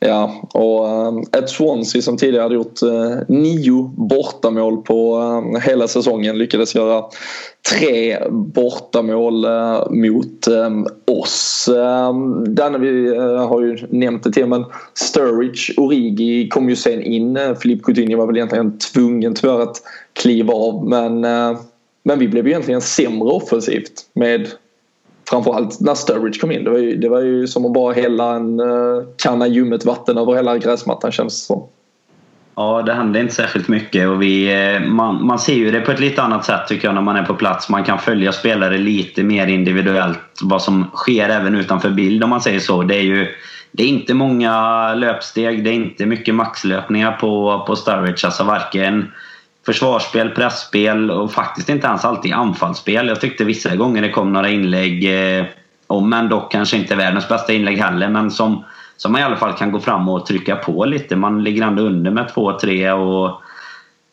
[0.00, 5.18] Ja, och eh, ett Swansea som tidigare hade gjort eh, nio bortamål på
[5.54, 7.04] eh, hela säsongen lyckades göra
[7.72, 9.46] tre bortamål
[9.90, 10.48] mot
[11.06, 11.68] oss.
[12.46, 17.38] Danne, vi har ju nämnt det till men Sturridge, Origi kom ju sen in.
[17.60, 19.82] Filip Coutinho var väl egentligen tvungen tyvärr att
[20.12, 21.20] kliva av men,
[22.04, 24.48] men vi blev ju egentligen sämre offensivt med
[25.30, 26.64] framförallt när Sturridge kom in.
[26.64, 30.18] Det var ju, det var ju som att bara hälla en uh, kanna ljummet vatten
[30.18, 31.68] över hela gräsmattan känns det som.
[32.58, 35.92] Ja, det hände inte särskilt mycket och vi, eh, man, man ser ju det på
[35.92, 37.68] ett lite annat sätt tycker jag när man är på plats.
[37.68, 42.40] Man kan följa spelare lite mer individuellt vad som sker även utanför bild om man
[42.40, 42.82] säger så.
[42.82, 43.26] Det är ju
[43.72, 48.26] det är inte många löpsteg, det är inte mycket maxlöpningar på, på Sturridge.
[48.26, 49.12] Alltså varken
[49.66, 53.08] försvarsspel, pressspel och faktiskt inte ens alltid anfallsspel.
[53.08, 55.04] Jag tyckte vissa gånger det kom några inlägg,
[55.38, 55.46] eh,
[55.86, 58.64] om men dock kanske inte världens bästa inlägg heller, men som,
[58.96, 61.16] som man i alla fall kan gå fram och trycka på lite.
[61.16, 63.42] Man ligger ändå under med 2-3 och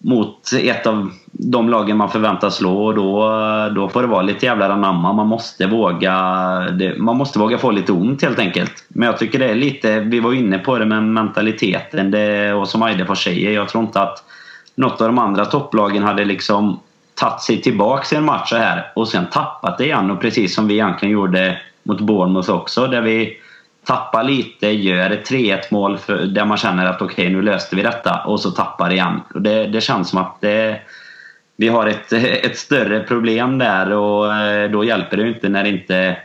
[0.03, 3.29] mot ett av de lagen man förväntas slå och då,
[3.75, 5.13] då får det vara lite jävla anamma.
[5.13, 6.13] Man måste våga
[6.79, 8.85] det, man måste våga få lite ont helt enkelt.
[8.87, 12.67] Men jag tycker det är lite, vi var inne på det med mentaliteten det, och
[12.67, 14.23] som Eidefors säger, jag tror inte att
[14.75, 16.79] något av de andra topplagen hade liksom
[17.15, 20.12] tagit sig tillbaka i en match så här och sen tappat det igen.
[20.12, 23.38] Och precis som vi egentligen gjorde mot Bournemouth också där vi
[23.86, 27.75] tappar lite, gör ett 3-1 mål för, där man känner att okej okay, nu löste
[27.75, 29.21] vi detta och så tappar det igen.
[29.33, 30.81] Och det, det känns som att det,
[31.57, 32.13] vi har ett,
[32.45, 36.17] ett större problem där och eh, då hjälper det ju inte när inte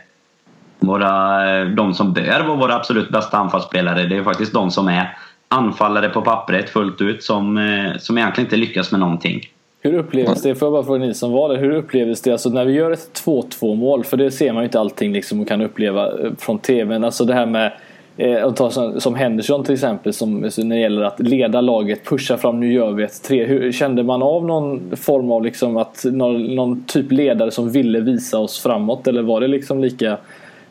[0.79, 5.17] våra, de som bör vara våra absolut bästa anfallsspelare, det är faktiskt de som är
[5.49, 9.41] anfallare på pappret fullt ut som, eh, som egentligen inte lyckas med någonting.
[9.81, 12.49] Hur upplevs det, får jag bara fråga ni som var där, hur upplevs det alltså
[12.49, 14.03] när vi gör ett 2-2 mål?
[14.03, 17.03] För det ser man ju inte allting liksom och kan uppleva eh, från TVn.
[17.03, 17.71] Alltså det här med
[18.17, 22.05] eh, att ta som, som Henderson till exempel som, när det gäller att leda laget,
[22.05, 23.45] pusha fram, nu gör vi ett 3.
[23.45, 27.99] Hur, kände man av någon form av liksom att någon, någon, typ ledare som ville
[27.99, 30.17] visa oss framåt eller var det liksom lika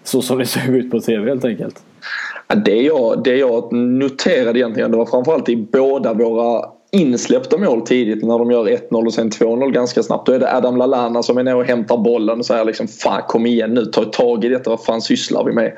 [0.04, 1.82] så som det såg ut på TV helt enkelt?
[2.56, 8.24] Det jag, det jag noterade egentligen det var framförallt i båda våra insläppta mål tidigt
[8.24, 10.26] när de gör 1-0 och sen 2-0 ganska snabbt.
[10.26, 13.22] Då är det Adam Lallana som är nere och hämtar bollen och säger liksom Fan
[13.28, 15.72] kom igen nu, ta tag i detta, vad fan sysslar vi med?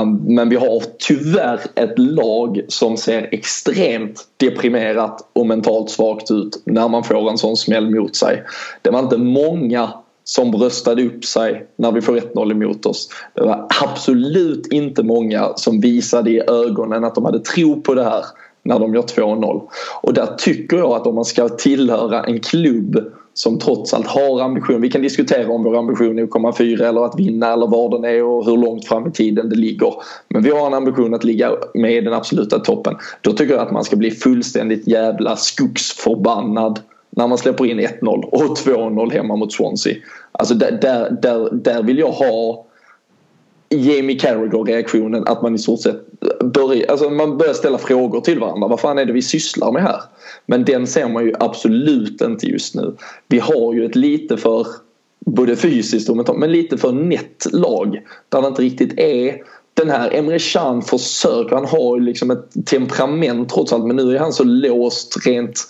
[0.00, 6.62] Um, men vi har tyvärr ett lag som ser extremt deprimerat och mentalt svagt ut
[6.64, 8.42] när man får en sån smäll mot sig.
[8.82, 9.90] Det var inte många
[10.28, 13.08] som bröstade upp sig när vi får 1-0 emot oss.
[13.34, 18.04] Det var absolut inte många som visade i ögonen att de hade tro på det
[18.04, 18.24] här
[18.62, 19.62] när de gör 2-0.
[20.02, 24.40] Och där tycker jag att om man ska tillhöra en klubb som trots allt har
[24.40, 24.80] ambition.
[24.80, 27.90] Vi kan diskutera om vår ambition är att komma fyra eller att vinna eller var
[27.90, 29.94] den är och hur långt fram i tiden det ligger.
[30.28, 32.94] Men vi har en ambition att ligga med i den absoluta toppen.
[33.20, 36.80] Då tycker jag att man ska bli fullständigt jävla skogsförbannad
[37.10, 39.94] när man släpper in 1-0 och 2-0 hemma mot Swansea.
[40.32, 42.64] Alltså där, där, där, där vill jag ha
[43.70, 48.68] Jamie Carragher-reaktionen att man i stort sett börjar, alltså man börjar ställa frågor till varandra.
[48.68, 50.00] Vad fan är det vi sysslar med här?
[50.46, 52.96] Men den ser man ju absolut inte just nu.
[53.28, 54.66] Vi har ju ett lite för
[55.26, 59.36] både fysiskt och mentalt men lite för nätt lag där det inte riktigt är
[59.74, 64.14] den här Emre Can försöker, han har ju liksom ett temperament trots allt men nu
[64.14, 65.68] är han så låst rent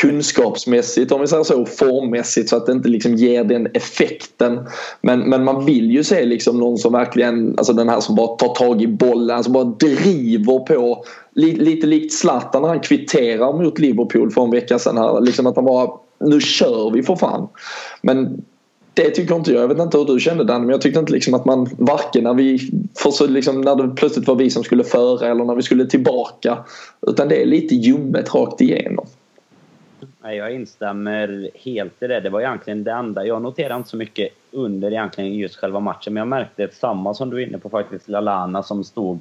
[0.00, 4.60] kunskapsmässigt om vi säger så, formmässigt så att det inte liksom ger den effekten.
[5.00, 8.36] Men, men man vill ju se liksom någon som verkligen, alltså den här som bara
[8.36, 11.04] tar tag i bollen, som bara driver på.
[11.34, 15.20] Lite, lite likt Zlatan när han kvitterar mot Liverpool för en vecka sedan här.
[15.20, 17.48] Liksom att han bara, nu kör vi för fan.
[18.02, 18.42] Men
[18.94, 19.62] det tycker inte jag.
[19.62, 22.24] Jag vet inte hur du kände den men jag tyckte inte liksom att man varken
[22.24, 22.58] när vi
[22.94, 26.58] för liksom, när det plötsligt var vi som skulle föra eller när vi skulle tillbaka.
[27.06, 29.06] Utan det är lite ljummet rakt igenom.
[30.24, 32.20] Nej, jag instämmer helt i det.
[32.20, 33.26] Det var egentligen det enda.
[33.26, 37.30] Jag noterade inte så mycket under egentligen just själva matchen men jag märkte samma som
[37.30, 39.20] du är inne på faktiskt, Lalana som stod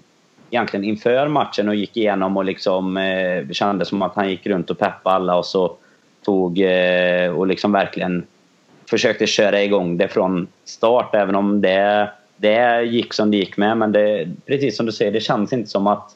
[0.50, 4.70] egentligen inför matchen och gick igenom och liksom eh, kände som att han gick runt
[4.70, 5.76] och peppade alla och så
[6.26, 8.24] tog eh, och liksom verkligen
[8.90, 13.78] försökte köra igång det från start även om det, det gick som det gick med.
[13.78, 16.16] Men det, precis som du säger, det känns inte som att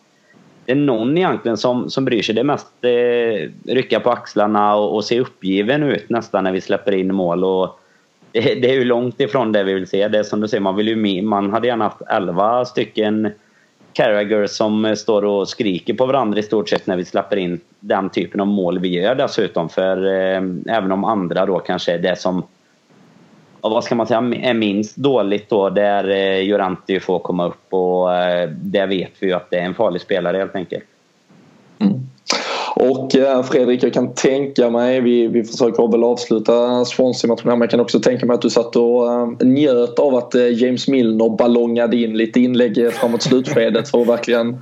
[0.66, 2.36] det är någon egentligen som, som bryr sig.
[2.36, 6.62] Det är mest eh, rycka på axlarna och, och se uppgiven ut nästan när vi
[6.62, 7.44] släpper in mål.
[7.44, 7.80] Och
[8.32, 10.08] det, det, är ju långt ifrån det vi vill se.
[10.08, 13.32] Det är som du säger, man, vill ju, man hade gärna haft 11 stycken
[13.94, 17.60] Carragher som eh, står och skriker på varandra i stort sett när vi släpper in
[17.80, 19.70] den typen av mål vi gör dessutom.
[19.70, 20.42] För eh,
[20.78, 22.44] även om andra då kanske är det som
[23.66, 27.74] och vad ska man säga, är minst dåligt då där eh, Lloranti får komma upp
[27.74, 30.84] och eh, där vet vi ju att det är en farlig spelare helt enkelt.
[31.80, 31.94] Mm.
[32.76, 37.62] Och eh, Fredrik, jag kan tänka mig, vi, vi försöker väl avsluta Swansea-matchen här, men
[37.62, 40.88] jag kan också tänka mig att du satt och uh, njöt av att uh, James
[40.88, 44.58] Milner ballongade in lite inlägg framåt slutskedet för att verkligen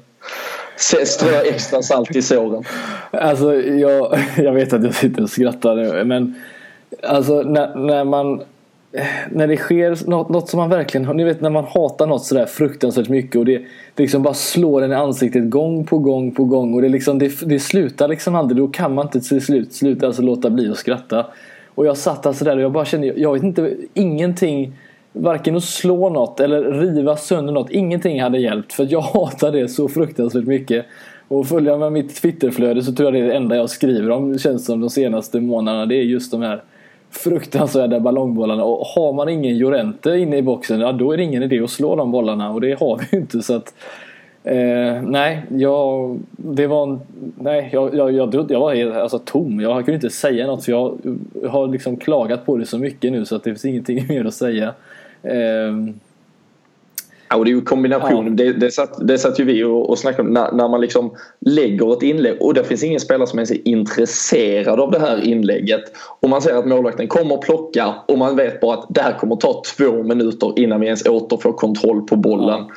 [1.06, 2.64] strö extra salt i såren.
[3.12, 6.36] Alltså, jag, jag vet att jag sitter och skrattar nu, men
[7.02, 8.42] alltså när, när man
[9.32, 12.46] när det sker något, något som man verkligen Ni vet när man hatar något sådär
[12.46, 13.58] fruktansvärt mycket och det,
[13.96, 17.20] det liksom bara slår en i ansiktet gång på gång på gång och det, liksom,
[17.20, 18.58] det, det slutar liksom aldrig.
[18.58, 21.26] Då kan man inte till slut sluta alltså låta bli att skratta.
[21.76, 24.74] Och jag satt alltså där och jag bara kände, jag vet inte, ingenting
[25.16, 27.70] Varken att slå något eller riva sönder något.
[27.72, 30.86] Ingenting hade hjälpt för jag hatar det så fruktansvärt mycket.
[31.28, 34.40] Och följer med mitt Twitterflöde så tror jag det är det enda jag skriver om
[34.40, 35.86] känns som de senaste månaderna.
[35.86, 36.64] Det är just de här
[37.14, 38.64] fruktansvärda ballongbollarna.
[38.64, 41.70] Och har man ingen Jorente inne i boxen, ja då är det ingen idé att
[41.70, 42.52] slå de bollarna.
[42.52, 43.42] Och det har vi ju inte.
[43.42, 43.74] så att
[44.44, 47.00] eh, Nej, jag, det var,
[47.38, 49.60] nej jag, jag, jag, jag var helt alltså, tom.
[49.60, 50.98] Jag kunde inte säga något för jag
[51.50, 54.34] har liksom klagat på det så mycket nu så att det finns ingenting mer att
[54.34, 54.74] säga.
[55.24, 55.74] Eh,
[57.36, 58.38] och det är ju kombinationen.
[58.38, 58.46] Ja.
[58.46, 61.12] Det, det, satt, det satt ju vi och, och snackade om när, när, man liksom
[61.40, 65.28] lägger ett inlägg och det finns ingen spelare som ens är intresserad av det här
[65.28, 65.84] inlägget.
[66.20, 69.18] Och man ser att målvakten kommer att plocka och man vet bara att det här
[69.18, 72.60] kommer att ta två minuter innan vi ens återfår kontroll på bollen.
[72.60, 72.72] Ja.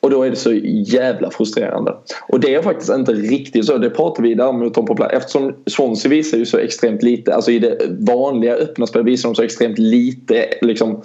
[0.00, 1.94] Och då är det så jävla frustrerande.
[2.28, 3.78] Och det är faktiskt inte riktigt så.
[3.78, 5.14] Det pratar vi däremot om på plats.
[5.14, 7.34] Eftersom Swansea visar ju så extremt lite.
[7.34, 11.02] Alltså i det vanliga öppna spelet visar de så extremt lite liksom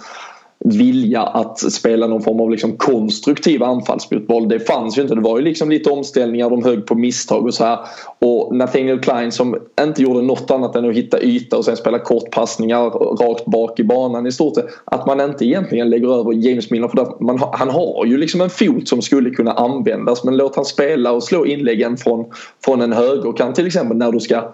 [0.66, 4.48] vilja att spela någon form av liksom konstruktiv anfallsfotboll.
[4.48, 5.14] Det fanns ju inte.
[5.14, 7.78] Det var ju liksom lite omställningar, de högg på misstag och så här.
[8.18, 11.98] Och Nathaniel Klein som inte gjorde något annat än att hitta yta och sen spela
[11.98, 14.66] kortpassningar rakt bak i banan i stort sett.
[14.84, 18.50] Att man inte egentligen lägger över James Milner för man, han har ju liksom en
[18.50, 22.24] fot som skulle kunna användas men låt han spela och slå inläggen från,
[22.64, 24.52] från en högerkant till exempel när du ska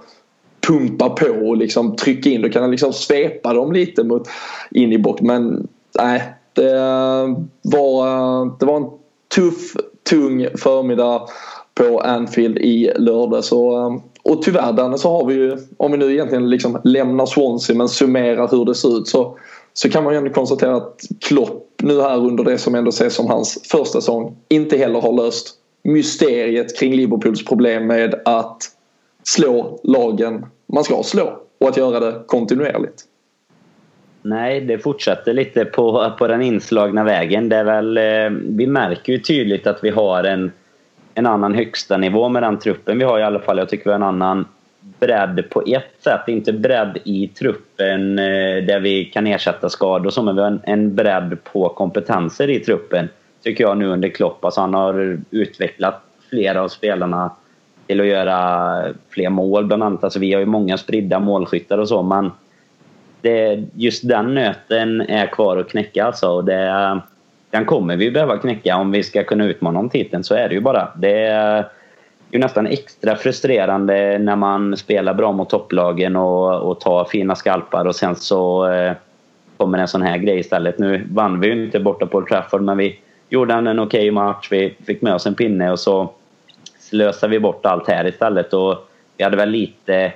[0.67, 2.43] pumpa på och liksom trycka in.
[2.43, 4.29] Då kan han liksom svepa dem lite mot,
[4.71, 5.23] in i box.
[5.23, 5.69] Men
[5.99, 6.73] nej, det
[7.63, 8.91] var, det var en
[9.35, 9.77] tuff,
[10.11, 11.23] tung förmiddag
[11.75, 13.45] på Anfield i lördag.
[13.45, 17.27] Så, eh, och tyvärr Danne så har vi ju, om vi nu egentligen liksom lämnar
[17.27, 19.39] Swansea men summerar hur det ser ut så,
[19.73, 23.15] så kan man ju ändå konstatera att Klopp nu här under det som ändå ses
[23.15, 28.63] som hans första säsong inte heller har löst mysteriet kring Liverpools problem med att
[29.25, 33.05] slå lagen man ska slå och att göra det kontinuerligt.
[34.23, 37.49] Nej, det fortsätter lite på, på den inslagna vägen.
[37.49, 40.53] Det är väl, eh, vi märker ju tydligt att vi har en,
[41.15, 43.59] en annan högsta nivå med den truppen vi har i alla fall.
[43.59, 44.45] Jag tycker vi har en annan
[45.01, 46.29] bredd på ett sätt.
[46.29, 50.49] Inte bredd i truppen eh, där vi kan ersätta skador och så, men vi har
[50.49, 53.09] en, en bredd på kompetenser i truppen.
[53.43, 54.45] Tycker jag nu under Klopp.
[54.45, 57.31] Alltså han har utvecklat flera av spelarna
[57.87, 60.05] till att göra fler mål bland annat.
[60.05, 62.31] Alltså vi har ju många spridda målskyttar och så men
[63.23, 66.29] det, just den nöten är kvar att knäcka alltså.
[66.29, 67.01] Och det,
[67.51, 70.25] den kommer vi behöva knäcka om vi ska kunna utmana om titeln.
[70.25, 70.89] Så är det ju bara.
[70.97, 71.69] Det är
[72.31, 77.85] ju nästan extra frustrerande när man spelar bra mot topplagen och, och tar fina skalpar
[77.85, 78.93] och sen så eh,
[79.57, 80.79] kommer en sån här grej istället.
[80.79, 82.99] Nu vann vi ju inte borta på Trafford men vi
[83.29, 84.49] gjorde en okej okay match.
[84.51, 86.11] Vi fick med oss en pinne och så
[86.79, 88.53] slösade vi bort allt här istället.
[88.53, 90.13] Och vi hade väl lite,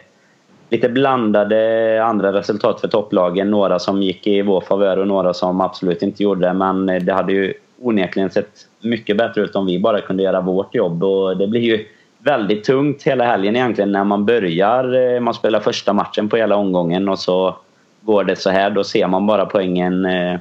[0.71, 3.51] lite blandade andra resultat för topplagen.
[3.51, 6.53] Några som gick i vår favör och några som absolut inte gjorde det.
[6.53, 8.51] Men det hade ju onekligen sett
[8.81, 11.05] mycket bättre ut om vi bara kunde göra vårt jobb.
[11.05, 11.87] Och det blir ju
[12.19, 15.15] väldigt tungt hela helgen egentligen när man börjar.
[15.15, 17.57] Eh, man spelar första matchen på hela omgången och så
[18.01, 18.71] går det så här.
[18.71, 20.39] Då ser man bara poängen eh,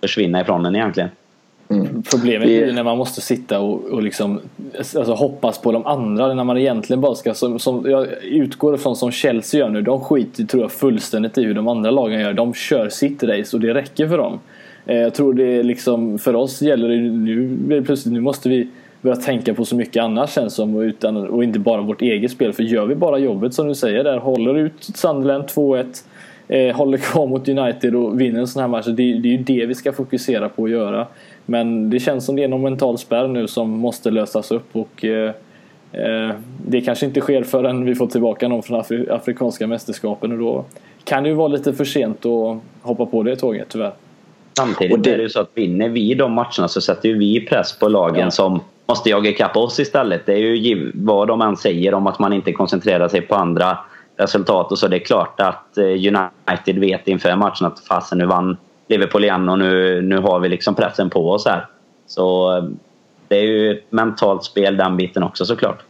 [0.00, 1.10] försvinna ifrån en egentligen.
[1.74, 2.02] Mm.
[2.10, 4.40] Problemet är när man måste sitta och, och liksom,
[4.76, 8.96] alltså hoppas på de andra när man egentligen bara ska, som, som jag utgår ifrån
[8.96, 12.32] som Chelsea gör nu, de skiter tror jag fullständigt i hur de andra lagen gör.
[12.32, 14.38] De kör sitt race och det räcker för dem.
[14.86, 18.68] Eh, jag tror det liksom, för oss gäller det nu plötsligt, nu måste vi
[19.02, 22.52] börja tänka på så mycket annat känns som utan, och inte bara vårt eget spel.
[22.52, 25.84] För gör vi bara jobbet som du säger där, håller ut Sunderland 2-1
[26.48, 28.86] eh, håller kvar mot United och vinner en sån här match.
[28.86, 31.06] Det, det är ju det vi ska fokusera på att göra.
[31.46, 35.04] Men det känns som det är någon mental spärr nu som måste lösas upp och
[35.04, 35.32] eh,
[35.92, 36.30] eh,
[36.66, 40.64] det kanske inte sker förrän vi får tillbaka någon från Afri Afrikanska mästerskapen och då
[41.04, 43.92] kan det ju vara lite för sent att hoppa på det tåget tyvärr.
[44.56, 45.12] Samtidigt det...
[45.12, 47.88] är det ju så att vinner vi de matcherna så sätter ju vi press på
[47.88, 48.30] lagen ja.
[48.30, 50.26] som måste jaga ikapp oss istället.
[50.26, 53.78] Det är ju vad de än säger om att man inte koncentrerar sig på andra
[54.16, 54.88] resultat och så.
[54.88, 58.56] Det är klart att eh, United vet inför matchen att fasen nu vann
[58.88, 61.66] Liverpool igen och nu, nu har vi liksom pressen på oss här.
[62.06, 62.64] Så eh,
[63.28, 65.82] det är ju ett mentalt spel den biten också såklart.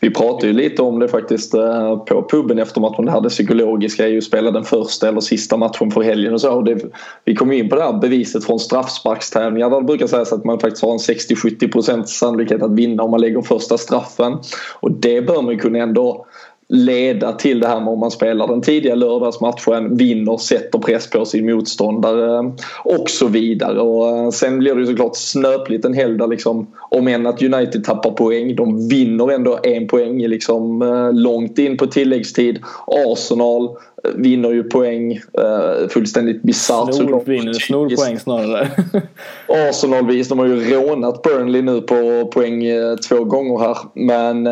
[0.00, 3.04] Vi pratade ju lite om det faktiskt eh, på puben efter matchen.
[3.04, 6.34] Det här det psykologiska är ju att spela den första eller sista matchen för helgen
[6.34, 6.52] och så.
[6.52, 6.84] Och det,
[7.24, 10.58] vi kom in på det här beviset från straffsparkstävlingar där det brukar sägas att man
[10.58, 14.38] faktiskt har en 60-70% sannolikhet att vinna om man lägger första straffen.
[14.80, 16.26] Och det bör man kunna ändå
[16.74, 21.24] leda till det här med om man spelar den tidiga lördagsmatchen, vinner, sätter press på
[21.24, 22.52] sin motståndare
[22.84, 23.80] och så vidare.
[23.80, 27.42] Och eh, sen blir det ju såklart snöpligt en helg där liksom, om än att
[27.42, 32.58] United tappar poäng, de vinner ändå en poäng liksom, eh, långt in på tilläggstid.
[32.86, 33.68] Arsenal
[34.14, 38.68] vinner ju poäng uh, fullständigt bisarrt vinner, snor poäng snarare.
[39.68, 42.64] Arsenal-vis, de har ju rånat Burnley nu på poäng
[43.08, 43.76] två gånger här.
[43.94, 44.46] Men,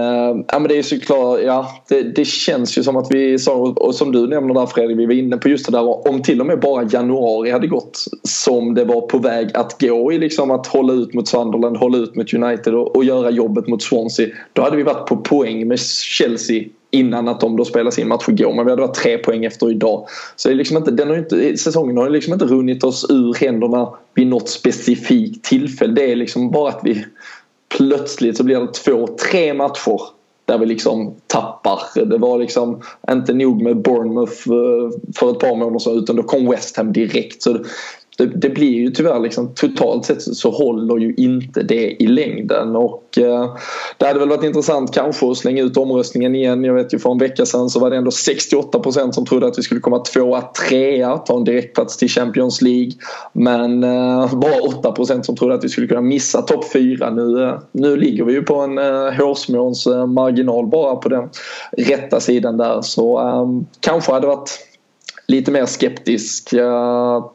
[0.48, 3.94] ja, men det är såklart, ja det, det, känns ju som att vi sa, och
[3.94, 6.46] som du nämner där Fredrik, vi var inne på just det där om till och
[6.46, 10.66] med bara januari hade gått som det var på väg att gå i liksom att
[10.66, 14.28] hålla ut mot Sunderland, hålla ut mot United och, och göra jobbet mot Swansea.
[14.52, 18.28] Då hade vi varit på poäng med Chelsea innan att de då spelade sin match
[18.28, 18.54] igår.
[18.54, 20.06] Men vi hade varit tre poäng efter idag.
[20.36, 23.34] Så det är liksom inte, den har inte, säsongen har liksom inte runnit oss ur
[23.34, 25.92] händerna vid något specifikt tillfälle.
[25.92, 27.04] Det är liksom bara att vi
[27.76, 30.00] plötsligt så blir det två, tre matcher
[30.44, 32.04] där vi liksom tappar.
[32.04, 36.22] Det var liksom inte nog med Bournemouth eh, för ett par månader sedan utan då
[36.22, 37.42] kom West Ham direkt.
[37.42, 37.58] Så
[38.18, 42.76] det, det, blir ju tyvärr liksom totalt sett så håller ju inte det i längden
[42.76, 43.56] och eh,
[43.98, 46.64] det hade väl varit intressant kanske att slänga ut omröstningen igen.
[46.64, 49.58] Jag vet ju för en vecka sedan så var det ändå 68% som trodde att
[49.58, 52.92] vi skulle komma tvåa, trea, ta en direktplats till Champions League.
[53.32, 57.10] Men eh, bara 8% som trodde att vi skulle kunna missa topp 4.
[57.10, 61.28] Nu, eh, nu ligger vi ju på en eh, hårsmåns eh, marginal bara på den
[61.76, 63.46] rätta sidan där så eh,
[63.80, 64.71] kanske hade varit
[65.26, 66.72] lite mer skeptiska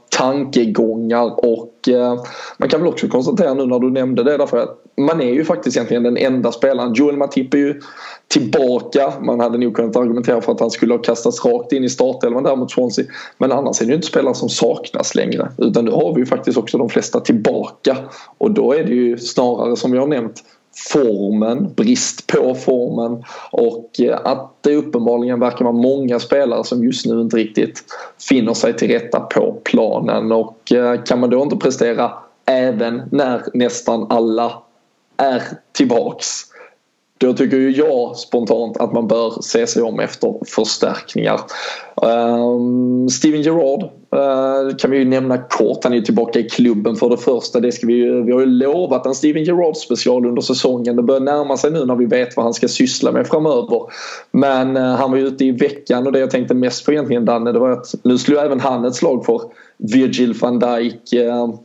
[0.10, 2.24] tankegångar och eh,
[2.58, 5.46] man kan väl också konstatera nu när du nämnde det därför att man är ju
[5.46, 6.94] faktiskt egentligen den enda spelaren.
[6.94, 7.82] Joel Matip är ju
[8.28, 9.14] tillbaka.
[9.22, 12.44] Man hade nog kunnat argumentera för att han skulle ha kastats rakt in i startelvan
[12.44, 13.06] där mot Swansea.
[13.38, 15.52] Men annars är det ju inte spelare som saknas längre.
[15.58, 17.98] Utan nu har vi ju faktiskt också de flesta tillbaka.
[18.38, 20.44] Och då är det ju snarare som vi har nämnt
[20.78, 23.24] formen, brist på formen.
[23.52, 27.84] Och eh, att det uppenbarligen verkar vara många spelare som just nu inte riktigt
[28.30, 30.32] finner sig till rätta på planen.
[30.32, 32.12] Och eh, kan man då inte prestera
[32.46, 34.64] även när nästan alla
[35.18, 36.28] är tillbaks?
[37.18, 41.40] Då tycker ju jag spontant att man bör se sig om efter förstärkningar.
[41.96, 45.84] Um, Steven Gerrard uh, kan vi ju nämna kort.
[45.84, 47.60] Han är ju tillbaka i klubben för det första.
[47.60, 50.96] Det ska vi, ju, vi har ju lovat en Steven Gerrard special under säsongen.
[50.96, 53.82] Det börjar närma sig nu när vi vet vad han ska syssla med framöver.
[54.32, 57.26] Men uh, han var ju ute i veckan och det jag tänkte mest på egentligen
[57.26, 59.42] Danne det var att nu slog även han ett slag för
[59.78, 61.14] Virgil van Dijk.
[61.14, 61.56] Uh,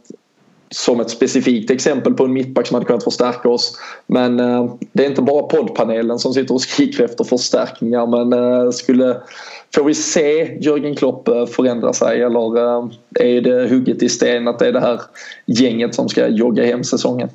[0.74, 3.78] som ett specifikt exempel på en mittback som hade kunnat förstärka oss.
[4.06, 8.70] Men eh, det är inte bara poddpanelen som sitter och skriker efter förstärkningar men eh,
[8.70, 9.16] skulle
[9.74, 12.84] Får vi se Jörgen Klopp eh, förändra sig eller eh,
[13.20, 15.00] är det hugget i sten att det är det här
[15.46, 17.28] gänget som ska jogga hem säsongen?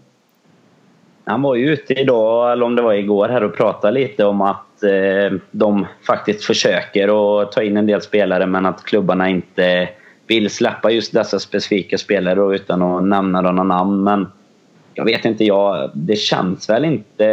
[1.23, 4.41] Han var ju ute idag, eller om det var igår, här och pratade lite om
[4.41, 9.89] att eh, de faktiskt försöker att ta in en del spelare men att klubbarna inte
[10.27, 14.03] vill släppa just dessa specifika spelare utan att nämna några namn.
[14.03, 14.27] Men
[14.93, 17.27] jag vet inte, jag, det känns väl inte...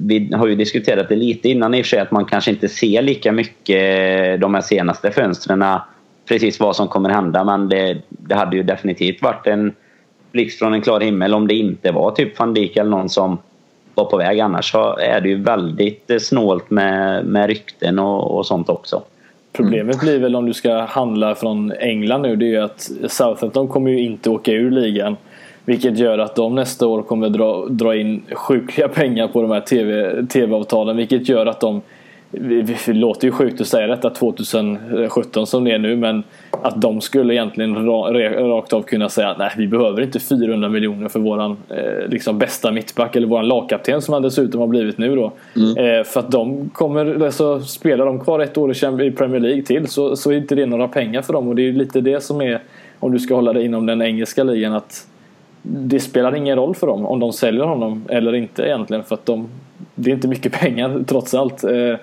[0.00, 2.68] Vi har ju diskuterat det lite innan i och för sig att man kanske inte
[2.68, 5.64] ser lika mycket de här senaste fönstren
[6.28, 9.72] precis vad som kommer hända men det, det hade ju definitivt varit en
[10.32, 13.38] blixt från en klar himmel om det inte var typ van Dijk eller någon som
[13.94, 14.40] var på väg.
[14.40, 19.02] Annars så är det ju väldigt snålt med, med rykten och, och sånt också.
[19.56, 23.68] Problemet blir väl om du ska handla från England nu det är ju att Southampton
[23.68, 25.16] kommer ju inte åka ur ligan.
[25.64, 29.60] Vilket gör att de nästa år kommer dra, dra in sjukliga pengar på de här
[29.60, 30.96] TV, TV-avtalen.
[30.96, 31.82] Vilket gör att de
[32.30, 37.00] det låter ju sjukt att säga detta 2017 som det är nu men att de
[37.00, 42.08] skulle egentligen rakt av kunna säga nej vi behöver inte 400 miljoner för våran eh,
[42.08, 45.32] liksom bästa mittback eller våran lagkapten som han dessutom har blivit nu då.
[45.56, 45.76] Mm.
[45.76, 48.72] Eh, för att de kommer, alltså spelar de kvar ett år
[49.02, 51.68] i Premier League till så, så är inte det några pengar för dem och det
[51.68, 52.60] är lite det som är
[52.98, 55.06] om du ska hålla dig inom den engelska ligan att
[55.62, 59.26] det spelar ingen roll för dem om de säljer honom eller inte egentligen för att
[59.26, 59.48] de
[59.94, 61.64] det är inte mycket pengar trots allt.
[61.64, 61.94] Eh,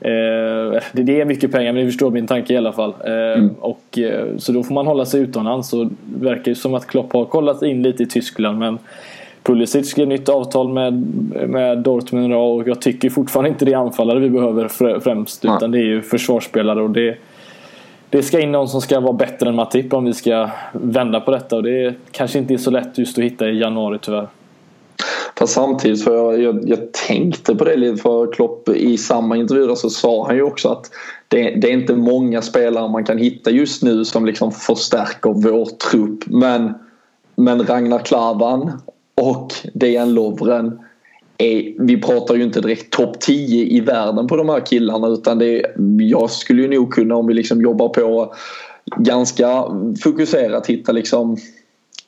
[0.00, 2.94] Eh, det är mycket pengar men ni förstår min tanke i alla fall.
[3.04, 3.50] Eh, mm.
[3.60, 5.72] och, eh, så då får man hålla sig utomlands.
[5.72, 8.58] Och det verkar ju som att Klopp har kollat in lite i Tyskland.
[8.58, 8.78] Men
[9.42, 10.92] Pulisic skrev nytt avtal med,
[11.48, 14.68] med Dortmund och jag tycker fortfarande inte det är anfallare vi behöver
[15.00, 15.44] främst.
[15.44, 15.56] Mm.
[15.56, 17.16] Utan det är ju försvarsspelare och det,
[18.10, 21.30] det ska in någon som ska vara bättre än Matip om vi ska vända på
[21.30, 21.56] detta.
[21.56, 24.26] Och det kanske inte är så lätt just att hitta i januari tyvärr.
[25.40, 29.76] Fast samtidigt, för jag, jag, jag, tänkte på det lite för Klopp i samma intervju
[29.76, 30.90] så sa han ju också att
[31.28, 35.64] det, det, är inte många spelare man kan hitta just nu som liksom förstärker vår
[35.90, 36.26] trupp.
[36.26, 36.74] Men,
[37.36, 38.72] men Ragnar Klavan
[39.14, 40.78] och Dejan Lovren
[41.38, 45.38] är, vi pratar ju inte direkt topp 10 i världen på de här killarna utan
[45.38, 45.64] det
[46.00, 48.34] jag skulle ju nog kunna om vi liksom jobbar på
[48.96, 49.64] ganska
[50.02, 51.36] fokuserat hitta liksom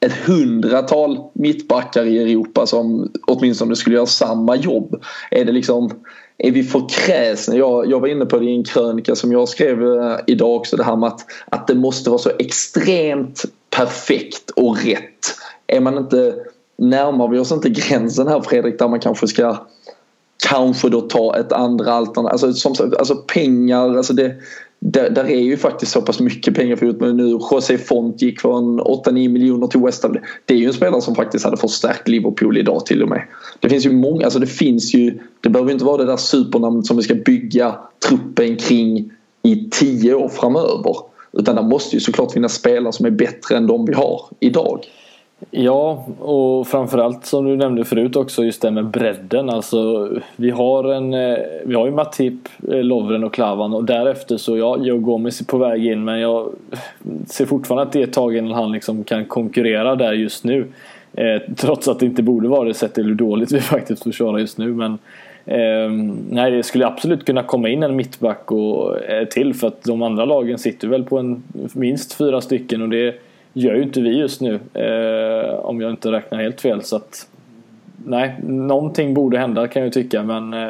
[0.03, 5.03] ett hundratal mittbackar i Europa som åtminstone skulle göra samma jobb.
[5.31, 5.91] Är det liksom
[6.39, 7.57] är vi för kräsna?
[7.57, 10.77] Jag, jag var inne på det i en krönika som jag skrev eh, idag också
[10.77, 15.35] det här med att, att det måste vara så extremt perfekt och rätt.
[15.67, 16.35] Är man inte,
[16.79, 19.67] närmar vi oss inte gränsen här Fredrik där man kanske ska
[20.49, 22.33] kanske då ta ett andra alternativ.
[22.33, 24.35] Alltså, som alltså pengar, alltså det,
[24.85, 28.41] där, där, är ju faktiskt så pass mycket pengar för men nu José Font gick
[28.41, 30.17] från 8-9 miljoner till West Ham.
[30.45, 33.23] Det är ju en spelare som faktiskt hade förstärkt Liverpool idag till och med.
[33.61, 36.87] Det finns ju många, alltså det finns ju Det behöver inte vara det där supernamnet
[36.87, 37.75] som vi ska bygga
[38.09, 39.13] truppen kring
[39.43, 40.97] i tio år framöver.
[41.33, 44.85] Utan det måste ju såklart finnas spelare som är bättre än de vi har idag.
[45.51, 49.51] Ja, och framförallt som du nämnde förut också just det med bredden.
[49.51, 54.37] Alltså, vi har en eh, Vi har ju Matip, eh, Lovren och Klavan och därefter
[54.37, 56.53] så ja, Joe Gomez är på väg in men jag
[57.27, 60.67] ser fortfarande att det är ett tag innan han liksom kan konkurrera där just nu.
[61.13, 64.39] Eh, trots att det inte borde vara det sett till hur dåligt vi faktiskt försvarar
[64.39, 64.99] just nu men
[65.47, 65.91] eh,
[66.31, 70.03] Nej, det skulle absolut kunna komma in en mittback och eh, till för att de
[70.03, 73.15] andra lagen sitter väl på en minst fyra stycken och det
[73.53, 74.61] gör ju inte vi just nu.
[74.75, 76.83] Eh, om jag inte räknar helt fel.
[76.83, 77.29] Så att,
[78.05, 80.23] nej, någonting borde hända kan jag tycka.
[80.23, 80.69] Men eh,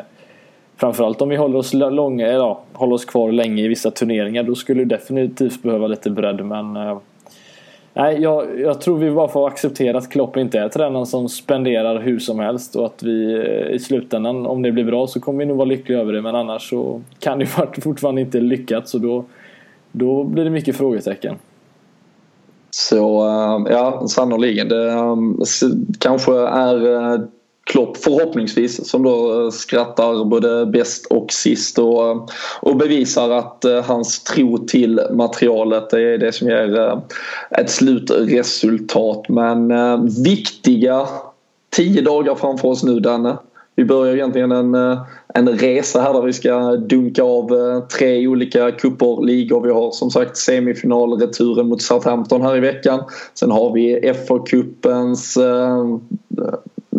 [0.77, 4.43] framförallt om vi håller oss, långa, eh, ja, håller oss kvar länge i vissa turneringar.
[4.43, 6.45] Då skulle det definitivt behöva lite bredd.
[6.45, 6.99] Men eh,
[7.95, 12.01] nej, jag, jag, tror vi bara får acceptera att Klopp inte är tränaren som spenderar
[12.01, 12.77] hur som helst.
[12.77, 15.69] Och att vi eh, i slutändan, om det blir bra så kommer vi nog vara
[15.69, 16.23] lyckliga över det.
[16.23, 17.47] Men annars så kan det
[17.83, 18.93] fortfarande inte lyckats.
[18.93, 19.25] Då,
[19.93, 21.37] då blir det mycket frågetecken.
[22.75, 24.69] Så eh, ja, sannoliken.
[24.69, 25.37] Det ehm,
[25.99, 27.21] kanske är eh,
[27.65, 34.25] Klopp förhoppningsvis som då eh, skrattar både bäst och sist och, och bevisar att hans
[34.25, 37.01] tro till materialet är det som ger
[37.51, 39.29] ett slutresultat.
[39.29, 39.73] Men
[40.25, 41.07] viktiga
[41.71, 43.37] tio dagar framför oss nu Danne.
[43.75, 45.03] Vi börjar egentligen en, eh,
[45.35, 49.61] en resa här där vi ska dunka av eh, tre olika cuper, ligor.
[49.61, 53.01] Vi har som sagt semifinalreturen mot Southampton här i veckan.
[53.35, 55.79] Sen har vi FA-cupens eh,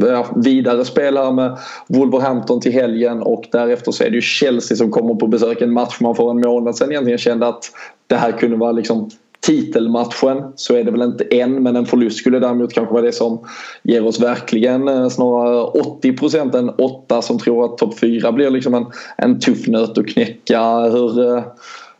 [0.07, 1.57] eh, vidare spel här med
[1.87, 5.61] Wolverhampton till helgen och därefter så är det ju Chelsea som kommer på besök.
[5.61, 7.63] En match man för en månad sedan egentligen kände att
[8.07, 9.09] det här kunde vara liksom
[9.43, 13.11] titelmatchen så är det väl inte en men en förlust skulle däremot kanske vara det
[13.11, 13.39] som
[13.83, 18.49] ger oss verkligen eh, snarare 80 procent än 8 som tror att topp 4 blir
[18.49, 18.85] liksom en,
[19.17, 20.79] en tuff nöt att knäcka.
[20.79, 21.43] Hur, eh,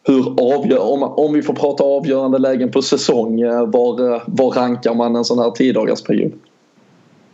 [0.03, 0.25] hur
[0.55, 5.15] avgör, om, om vi får prata avgörande lägen på säsong, eh, var, var rankar man
[5.15, 6.31] en sån här 10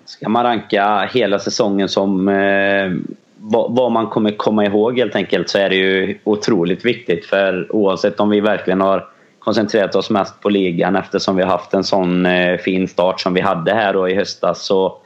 [0.05, 5.49] Ska man ranka hela säsongen som eh, vad, vad, man kommer komma ihåg helt enkelt
[5.49, 9.05] så är det ju otroligt viktigt för oavsett om vi verkligen har
[9.39, 13.33] koncentrerat oss mest på ligan eftersom vi har haft en sån eh, fin start som
[13.33, 14.97] vi hade här då i höstas så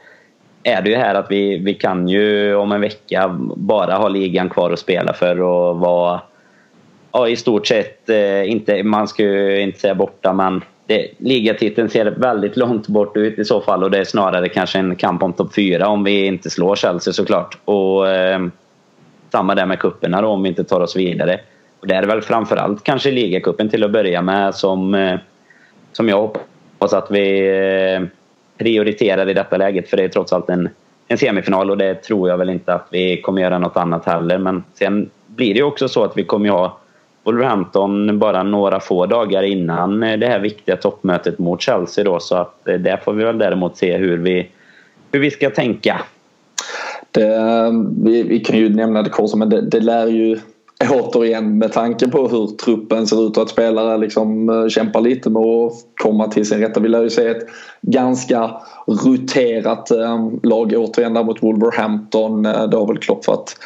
[0.62, 4.50] är det ju här att vi, vi kan ju om en vecka bara ha ligan
[4.50, 6.20] kvar att spela för och vara
[7.12, 11.88] ja, i stort sett eh, inte, man ska ju inte säga borta men det, ligatiteln
[11.88, 15.22] ser väldigt långt bort ut i så fall och det är snarare kanske en kamp
[15.22, 17.58] om topp fyra om vi inte slår Chelsea såklart.
[17.64, 18.46] Och eh,
[19.32, 21.40] samma där med kupperna då om vi inte tar oss vidare.
[21.84, 25.18] Och det är väl framförallt kanske ligacupen till att börja med som, eh,
[25.92, 28.02] som jag hoppas att vi eh,
[28.58, 30.68] prioriterar i detta läget för det är trots allt en,
[31.08, 34.38] en semifinal och det tror jag väl inte att vi kommer göra något annat heller.
[34.38, 36.78] Men sen blir det ju också så att vi kommer ha
[37.24, 42.36] Wolverhampton bara några få dagar innan eh, det här viktiga toppmötet mot Chelsea då så
[42.36, 44.48] att där får vi väl däremot se hur vi,
[45.12, 46.00] hur vi ska tänka.
[47.10, 47.70] Det,
[48.04, 50.38] vi, vi, kan ju nämna det kort men det, det lär ju
[50.82, 55.30] återigen med tanke på hur truppen ser ut och att spelare liksom eh, kämpar lite
[55.30, 55.72] med att
[56.02, 56.80] komma till sin rätta.
[56.80, 57.46] Vi lär ju se ett
[57.82, 58.50] ganska
[58.86, 62.46] roterat eh, lag återigen där mot Wolverhampton.
[62.46, 63.56] Eh, det har väl Klopp varit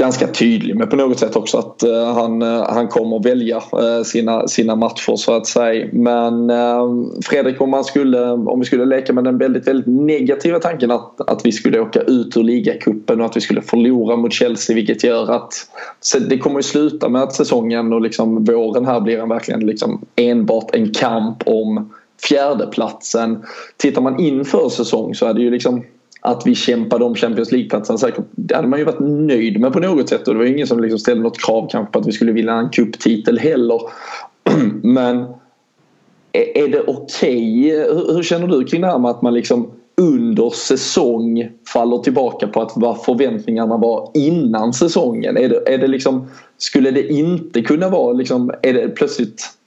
[0.00, 4.02] ganska tydlig med på något sätt också att uh, han, uh, han kommer välja uh,
[4.04, 5.88] sina, sina matcher så att säga.
[5.92, 6.50] Men
[7.24, 11.30] Fredrik om man skulle, om vi skulle leka med den väldigt, väldigt negativa tanken att,
[11.30, 15.04] att vi skulle åka ut ur ligacupen och att vi skulle förlora mot Chelsea vilket
[15.04, 15.52] gör att
[16.28, 20.00] det kommer ju sluta med att säsongen och liksom våren här blir en verkligen liksom
[20.16, 21.92] enbart en kamp om
[22.22, 23.42] fjärdeplatsen.
[23.76, 25.82] Tittar man inför säsong så är det ju liksom
[26.20, 28.24] att vi kämpade om Champions League-platsen säkert.
[28.30, 30.80] Det hade man ju varit nöjd med på något sätt och det var ingen som
[30.80, 33.80] liksom ställde något krav kanske på att vi skulle vinna en cuptitel heller.
[34.82, 35.24] Men
[36.32, 37.82] är det okej?
[37.82, 38.14] Okay?
[38.14, 42.62] Hur känner du kring det här med att man liksom under säsong faller tillbaka på
[42.62, 45.36] att vad förväntningarna var innan säsongen?
[45.36, 49.59] Är det, är det liksom, skulle det inte kunna vara liksom, är det plötsligt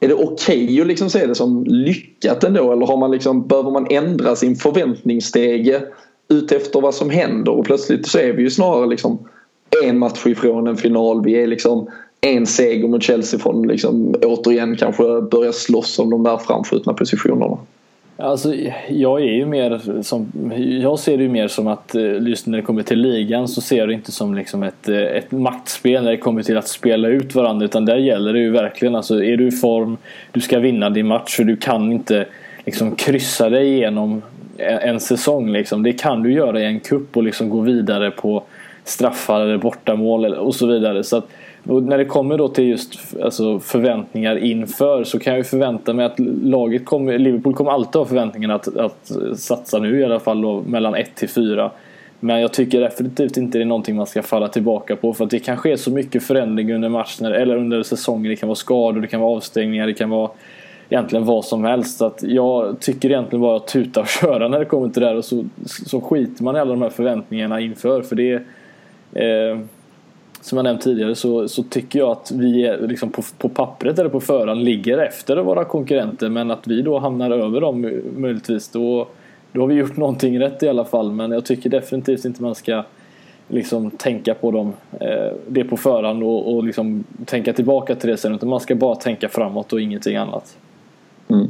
[0.00, 3.46] är det okej okay att liksom se det som lyckat ändå eller har man liksom,
[3.46, 5.82] behöver man ändra sin förväntningsstege
[6.28, 9.18] utefter vad som händer och plötsligt så är vi ju snarare liksom
[9.84, 11.24] en match ifrån en final.
[11.24, 11.90] Vi är liksom
[12.20, 17.58] en seger mot Chelsea från liksom återigen kanske börja slåss om de där framskjutna positionerna.
[18.20, 18.54] Alltså,
[18.88, 20.52] jag är ju mer som,
[20.82, 23.60] jag ser det ju mer som att eh, just när det kommer till ligan så
[23.60, 26.68] ser jag det inte som liksom ett, eh, ett maktspel när det kommer till att
[26.68, 29.96] spela ut varandra utan där gäller det ju verkligen alltså är du i form,
[30.32, 32.26] du ska vinna din match för du kan inte
[32.64, 34.22] liksom kryssa dig igenom
[34.58, 35.82] en säsong liksom.
[35.82, 38.42] Det kan du göra i en kupp och liksom gå vidare på
[38.84, 41.04] straffar eller bortamål och så vidare.
[41.04, 41.28] Så att,
[41.68, 45.92] och när det kommer då till just alltså, förväntningar inför så kan jag ju förvänta
[45.92, 50.20] mig att laget kommer, Liverpool kommer alltid ha förväntningen att, att satsa nu i alla
[50.20, 51.70] fall då, mellan 1 till 4.
[52.20, 55.30] Men jag tycker definitivt inte det är någonting man ska falla tillbaka på för att
[55.30, 58.30] det kan ske så mycket förändring under matchen eller under säsongen.
[58.30, 60.30] Det kan vara skador, det kan vara avstängningar, det kan vara
[60.88, 61.98] egentligen vad som helst.
[61.98, 65.08] Så att jag tycker egentligen bara att tuta och köra när det kommer till det
[65.08, 68.02] här och så, så skiter man i alla de här förväntningarna inför.
[68.02, 68.32] För det
[69.12, 69.58] eh,
[70.40, 73.98] som jag nämnt tidigare så, så tycker jag att vi är liksom på, på pappret
[73.98, 78.68] eller på förhand ligger efter våra konkurrenter men att vi då hamnar över dem möjligtvis
[78.68, 79.08] då,
[79.52, 82.54] då har vi gjort någonting rätt i alla fall men jag tycker definitivt inte man
[82.54, 82.84] ska
[83.48, 88.16] liksom tänka på dem eh, det på förhand och, och liksom tänka tillbaka till det
[88.16, 90.56] sen utan man ska bara tänka framåt och ingenting annat.
[91.30, 91.46] Mm.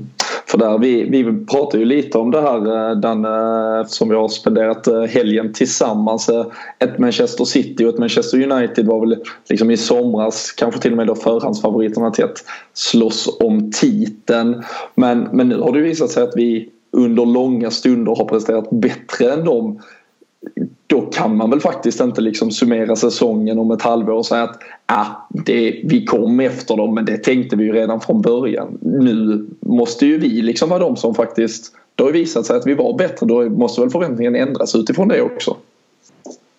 [0.46, 4.14] För där, vi, vi pratar ju lite om det här Danne den, eh, eftersom vi
[4.14, 6.30] har spenderat eh, helgen tillsammans.
[6.78, 10.96] Ett Manchester City och ett Manchester United var väl liksom i somras kanske till och
[10.96, 14.62] med då förhandsfavoriterna till att slåss om titeln.
[14.94, 19.32] Men, men nu har det visat sig att vi under långa stunder har presterat bättre
[19.32, 19.80] än dem
[20.88, 24.58] då kan man väl faktiskt inte liksom summera säsongen om ett halvår och säga att
[24.86, 28.78] ah, det, vi kom efter dem men det tänkte vi ju redan från början.
[28.80, 32.66] Nu måste ju vi liksom vara de som faktiskt, det har ju visat sig att
[32.66, 35.56] vi var bättre, då måste väl förväntningen ändras utifrån det också.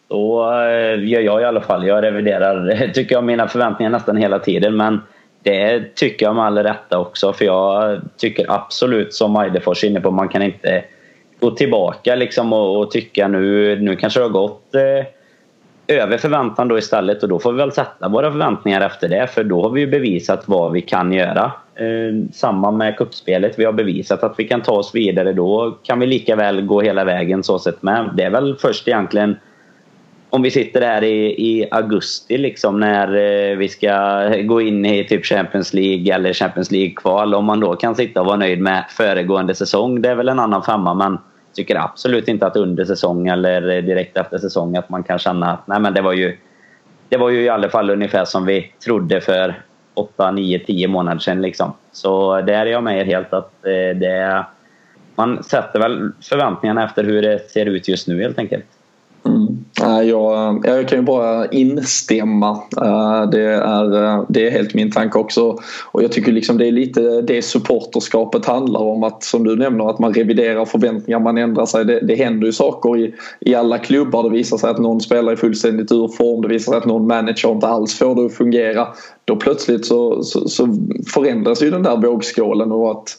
[0.07, 1.87] Då eh, gör jag i alla fall.
[1.87, 4.99] Jag reviderar, tycker jag, mina förväntningar nästan hela tiden men
[5.43, 10.01] det tycker jag med all rätta också för jag tycker absolut som Majdefors är inne
[10.01, 10.83] på, man kan inte
[11.39, 15.05] gå tillbaka liksom och, och, tycka nu, nu kanske det har gått eh,
[15.97, 19.43] över förväntan då istället och då får vi väl sätta våra förväntningar efter det för
[19.43, 21.51] då har vi ju bevisat vad vi kan göra.
[21.75, 23.59] Eh, samma med kuppspelet.
[23.59, 25.33] Vi har bevisat att vi kan ta oss vidare.
[25.33, 28.09] Då kan vi lika väl gå hela vägen så sett med.
[28.17, 29.35] Det är väl först egentligen
[30.29, 35.03] om vi sitter där i, i augusti liksom när eh, vi ska gå in i
[35.07, 37.35] typ Champions League eller Champions League-kval.
[37.35, 40.39] Om man då kan sitta och vara nöjd med föregående säsong, det är väl en
[40.39, 40.93] annan femma.
[40.93, 41.17] Men
[41.59, 45.67] tycker absolut inte att under säsong eller direkt efter säsong att man kan känna att
[45.67, 46.37] nej men det var ju
[47.09, 49.61] det var ju i alla fall ungefär som vi trodde för
[49.93, 51.41] 8, 9, 10 månader sedan.
[51.41, 51.73] Liksom.
[51.91, 54.45] Så där är jag med er helt att eh, det,
[55.15, 58.65] man sätter väl förväntningarna efter hur det ser ut just nu helt enkelt.
[59.81, 62.49] Jag, jag kan ju bara instämma.
[62.81, 65.57] Eh, det är, eh, det är helt min tanke också.
[65.91, 69.03] Och jag tycker liksom det är lite det supporterskapet handlar om.
[69.03, 71.85] Att som du nämner att man reviderar förväntningar, man ändrar sig.
[71.85, 74.23] Det, det händer ju saker i, i alla klubbar.
[74.23, 76.41] Det visar sig att någon spelare är fullständigt ur form.
[76.41, 78.87] Det visar sig att någon manager inte alls får det att fungera.
[79.29, 80.67] Då plötsligt så, så, så
[81.13, 83.17] förändras ju den där vågskålen och, att,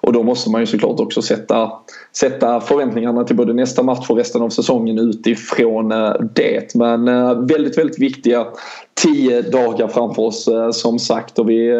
[0.00, 1.72] och då måste man ju såklart också sätta
[2.16, 6.74] sätta förväntningarna till både nästa match och resten av säsongen utifrån eh, det.
[6.74, 8.46] Men eh, väldigt, väldigt viktiga
[9.02, 11.70] tio dagar framför oss eh, som sagt och vi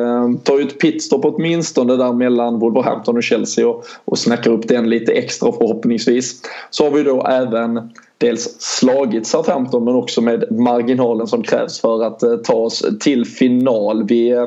[0.44, 4.90] tar ju ett pitstop åtminstone där mellan Wolverhampton och Chelsea och, och snackar upp den
[4.90, 6.42] lite extra förhoppningsvis.
[6.70, 7.90] Så har vi då även
[8.20, 13.24] dels slagit Southampton men också med marginalen som krävs för att eh, ta oss till
[13.24, 14.04] final.
[14.08, 14.46] Vi eh,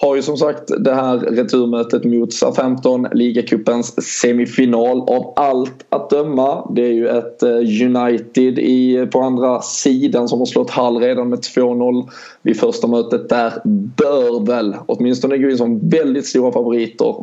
[0.00, 6.70] har ju som sagt det här returmötet mot Southampton, ligacupens semifinal av allt att döma.
[6.74, 7.48] Det är ju ett eh,
[7.96, 12.08] United i, på andra sidan som har slått Hall redan med 2-0
[12.42, 13.28] vid första mötet.
[13.28, 13.52] Där
[13.96, 17.14] bör väl åtminstone gå in som väldigt stora favoriter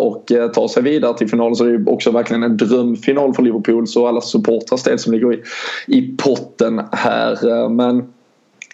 [0.00, 1.56] och ta sig vidare till final.
[1.56, 5.12] Så det är ju också verkligen en drömfinal för Liverpool så alla supportrars del som
[5.12, 5.42] ligger i
[5.86, 7.68] i potten här.
[7.68, 8.12] Men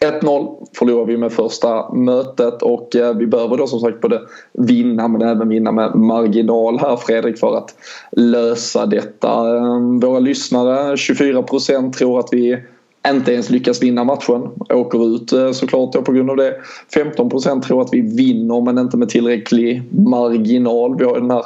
[0.04, 4.20] 1-0 förlorar vi med första mötet och eh, vi behöver då som sagt både
[4.52, 7.74] vinna men även vinna med marginal här Fredrik för att
[8.12, 9.56] lösa detta.
[9.56, 12.58] Ehm, våra lyssnare 24% tror att vi
[13.08, 14.48] inte ens lyckas vinna matchen.
[14.70, 16.54] Åker ut eh, såklart då på grund av det.
[16.94, 20.98] 15% tror att vi vinner men inte med tillräcklig marginal.
[20.98, 21.44] Vi har den här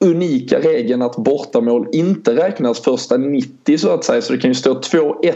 [0.00, 4.22] unika regeln att bortamål inte räknas första 90 så att säga.
[4.22, 5.32] Så det kan ju stå 2-1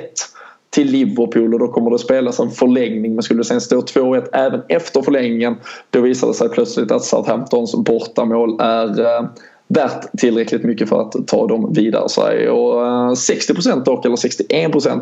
[0.70, 3.14] till Liverpool och då kommer det spelas en förlängning.
[3.14, 5.56] Men skulle det sen stå 2-1 även efter förlängningen
[5.90, 9.28] då visar det sig plötsligt att Southamptons bortamål är eh,
[9.68, 12.08] värt tillräckligt mycket för att ta dem vidare.
[12.08, 12.44] Sig.
[12.44, 15.00] Eh, och eh, 60% dock, eller 61%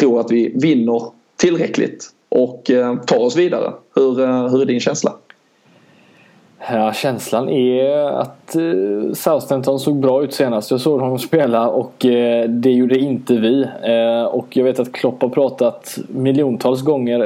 [0.00, 1.02] tror att vi vinner
[1.36, 3.72] tillräckligt och eh, tar oss vidare.
[3.94, 5.12] Hur, eh, hur är din känsla?
[6.60, 10.70] Ja, känslan är att eh, Southampton såg bra ut senast.
[10.70, 13.62] Jag såg honom spela och eh, det gjorde inte vi.
[13.82, 17.18] Eh, och jag vet att Klopp har pratat miljontals gånger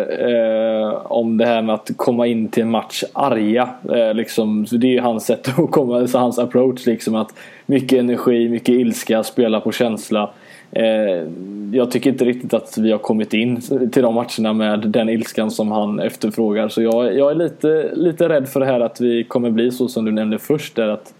[1.12, 3.68] om det här med att komma in till en match arga.
[4.14, 6.87] Liksom, det är hans sätt att komma, alltså hans approach.
[6.87, 7.35] Liksom, att
[7.66, 10.30] mycket energi, mycket ilska, spela på känsla.
[10.72, 11.28] Eh,
[11.72, 13.60] jag tycker inte riktigt att vi har kommit in
[13.92, 16.68] till de matcherna med den ilskan som han efterfrågar.
[16.68, 19.88] Så jag, jag är lite, lite rädd för det här att vi kommer bli så
[19.88, 20.76] som du nämnde först.
[20.76, 21.14] Där att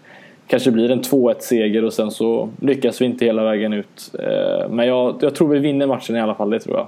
[0.47, 4.11] kanske blir en 2-1 seger och sen så lyckas vi inte hela vägen ut.
[4.19, 6.87] Eh, men jag, jag tror vi vinner matchen i alla fall, det tror jag.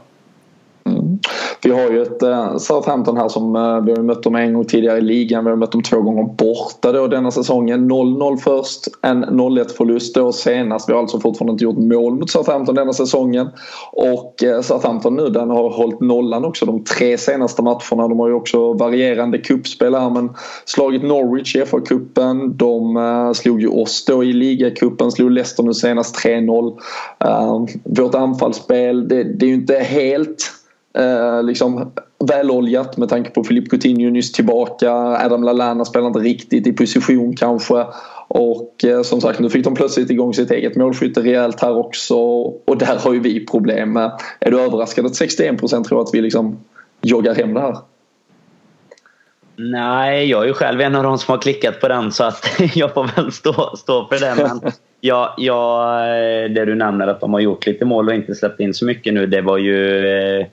[1.06, 1.20] Mm.
[1.64, 4.66] Vi har ju ett eh, Southampton här som eh, vi har mött dem en gång
[4.66, 5.44] tidigare i ligan.
[5.44, 7.92] Vi har mött dem två gånger borta då denna säsongen.
[7.92, 10.90] 0-0 först, en 0-1 förlust då senast.
[10.90, 13.48] Vi har alltså fortfarande inte gjort mål mot Southampton denna säsongen.
[13.92, 18.08] Och eh, Southampton nu den har hållit nollan också de tre senaste matcherna.
[18.08, 20.30] De har ju också varierande kuppspel här men
[20.66, 22.54] slagit Norwich i FA-cupen.
[22.54, 26.78] De eh, slog ju oss då i ligacupen, slog Leicester nu senast 3-0.
[27.26, 30.52] Eh, vårt anfallsspel, det, det är ju inte helt
[30.98, 31.92] Eh, liksom
[32.30, 34.92] väloljat med tanke på Filip Coutinho nyss tillbaka.
[34.92, 37.86] Adam Lallana spelar inte riktigt i position kanske.
[38.28, 42.16] Och eh, som sagt nu fick de plötsligt igång sitt eget målskytte rejält här också.
[42.66, 44.12] Och där har ju vi problem med.
[44.40, 46.58] Är du överraskad att 61% tror att vi liksom
[47.02, 47.78] joggar hem det här?
[49.58, 52.48] Nej, jag är ju själv en av de som har klickat på den så att
[52.76, 54.44] jag får väl stå, stå för det.
[54.44, 54.72] Men
[55.02, 58.60] ja, ja, eh, det du nämner att de har gjort lite mål och inte släppt
[58.60, 60.46] in så mycket nu det var ju eh,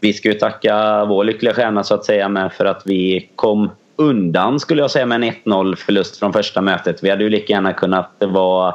[0.00, 3.70] vi ska ju tacka vår lyckliga stjärna så att säga med för att vi kom
[3.96, 7.02] undan skulle jag säga med en 1-0 förlust från första mötet.
[7.02, 8.74] Vi hade ju lika gärna kunnat vara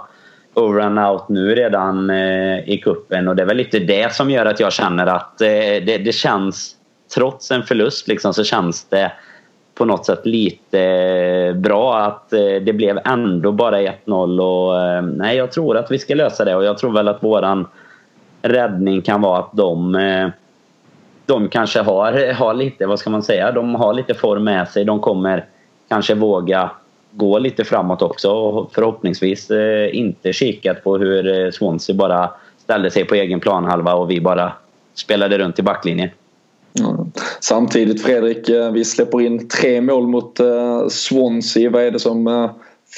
[0.54, 3.28] over and out nu redan eh, i kuppen.
[3.28, 5.48] Och det är väl lite det som gör att jag känner att eh,
[5.86, 6.76] det, det, känns
[7.16, 9.12] trots en förlust liksom så känns det
[9.76, 15.02] på något sätt lite eh, bra att eh, det blev ändå bara 1-0 och eh,
[15.02, 16.56] nej jag tror att vi ska lösa det.
[16.56, 17.68] Och jag tror väl att våran
[18.42, 20.30] räddning kan vara att de eh,
[21.26, 24.86] de kanske har, har lite, vad ska man säga, de har lite form med sig.
[24.86, 25.46] De kommer
[25.90, 26.72] kanske våga
[27.12, 32.92] gå lite framåt också och förhoppningsvis eh, inte kikat på hur eh, Swansea bara ställde
[32.92, 34.54] sig på egen planhalva och vi bara
[34.96, 36.10] spelade runt i backlinjen.
[36.80, 37.12] Mm.
[37.40, 41.70] Samtidigt Fredrik, eh, vi släpper in tre mål mot eh, Swansea.
[41.70, 42.50] Vad är det som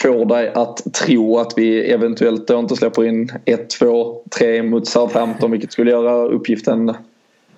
[0.01, 4.87] får dig att tro att vi eventuellt då inte släpper in 1, 2, 3 mot
[4.87, 6.93] Southampton vilket skulle göra uppgiften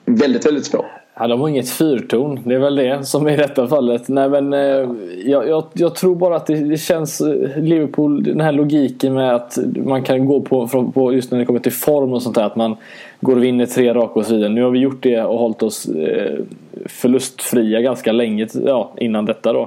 [0.07, 0.85] väldigt, väldigt små.
[1.19, 2.39] Ja, de har inget fyrtorn.
[2.43, 4.07] Det är väl det som är i detta fallet.
[4.07, 4.89] Nej, men, eh,
[5.25, 9.35] jag, jag, jag, tror bara att det, det, känns eh, Liverpool, den här logiken med
[9.35, 12.43] att man kan gå på, på, just när det kommer till form och sånt där.
[12.43, 12.77] Att man
[13.19, 14.49] går och vinner tre raka och så vidare.
[14.49, 16.39] Nu har vi gjort det och hållit oss eh,
[16.85, 19.61] förlustfria ganska länge ja, innan detta då.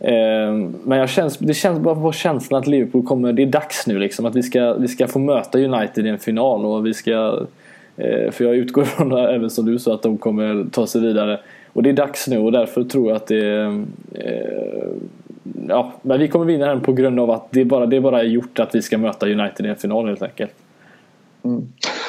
[0.00, 0.52] Eh,
[0.84, 3.98] men jag känns, det känns bara på känslan att Liverpool kommer, det är dags nu
[3.98, 4.26] liksom.
[4.26, 7.40] Att vi ska, vi ska få möta United i en final och vi ska
[8.00, 11.40] Eh, för jag utgår från, även som du sa, att de kommer ta sig vidare.
[11.72, 13.60] Och det är dags nu och därför tror jag att det.
[14.12, 14.88] Eh,
[15.68, 18.24] ja, men vi kommer vinna den på grund av att det bara, det bara är
[18.24, 20.52] gjort att vi ska möta United i en final helt enkelt.
[21.44, 21.68] Mm.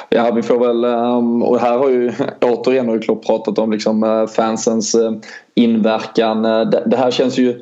[0.10, 2.12] Ja, vi får väl, ehm, och här har ju
[2.42, 5.12] återigen har ju Klopp pratat om liksom eh, fansens eh,
[5.54, 6.42] inverkan.
[6.86, 7.62] Det här känns ju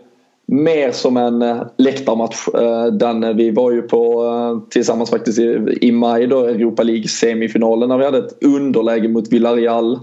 [0.52, 2.48] mer som en eh, läktarmatch.
[2.48, 5.40] Eh, Den, vi var ju på eh, tillsammans faktiskt
[5.82, 10.00] i maj då Europa League semifinalen när vi hade ett underläge mot Villarreal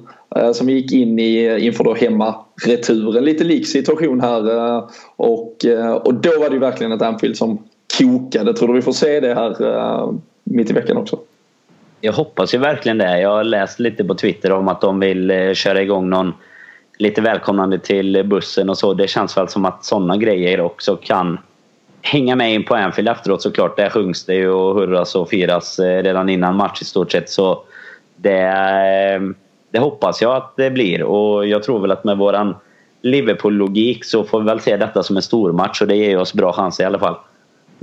[0.55, 2.35] som gick in i inför då hemma
[2.67, 3.25] returen.
[3.25, 4.83] Lite lik situation här
[5.17, 5.67] och,
[6.03, 7.59] och då var det ju verkligen ett Anfield som
[7.99, 8.55] kokade.
[8.55, 10.13] Tror du vi får se det här
[10.45, 11.19] mitt i veckan också?
[12.01, 13.21] Jag hoppas ju verkligen det.
[13.21, 16.33] Jag har läst lite på Twitter om att de vill köra igång någon
[16.99, 18.95] lite välkomnande till bussen och så.
[18.95, 21.39] Det känns väl som att sådana grejer också kan
[22.03, 23.77] hänga med in på Anfield efteråt såklart.
[23.77, 27.31] Där sjungs det ju och hurras och firas eh, redan innan match i stort sett.
[27.31, 27.63] Så
[28.17, 29.21] det, eh,
[29.71, 32.55] det hoppas jag att det blir och jag tror väl att med våran
[33.03, 36.35] Liverpool-logik så får vi väl se detta som en stor match och det ger oss
[36.35, 37.17] bra chanser i alla fall.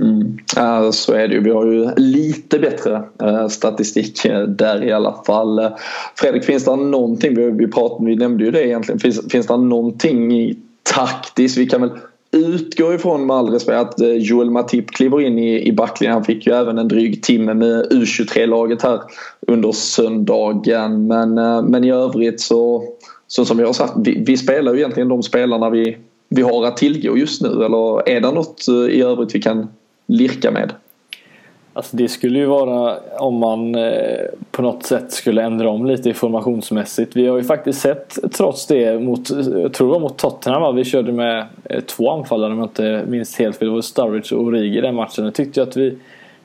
[0.00, 0.38] Mm.
[0.56, 1.40] Ja, så är det ju.
[1.40, 5.70] Vi har ju lite bättre eh, statistik eh, där i alla fall.
[6.14, 9.56] Fredrik, finns det någonting, vi, vi, pratade, vi nämnde ju det egentligen, finns, finns det
[9.56, 11.58] någonting taktiskt?
[11.58, 11.90] Vi kan väl
[12.34, 16.14] utgå ifrån med all respekt att eh, Joel Matip kliver in i, i backlinjen.
[16.14, 19.00] Han fick ju även en dryg timme med U23-laget här
[19.46, 21.06] under söndagen.
[21.06, 22.84] Men, eh, men i övrigt så,
[23.26, 25.96] så som vi har sagt, vi, vi spelar ju egentligen de spelarna vi,
[26.28, 27.64] vi har att tillgå just nu.
[27.64, 29.68] Eller är det något i övrigt vi kan
[30.06, 30.72] lirka med?
[31.76, 36.08] Alltså det skulle ju vara om man eh, på något sätt skulle ändra om lite
[36.08, 37.16] informationsmässigt.
[37.16, 40.72] Vi har ju faktiskt sett trots det mot, jag tror det var mot Tottenham va?
[40.72, 43.68] Vi körde med eh, två anfallare om jag inte minns helt fel.
[43.68, 45.24] Det var Sturridge och Origi i den matchen.
[45.24, 45.98] Jag tyckte att vi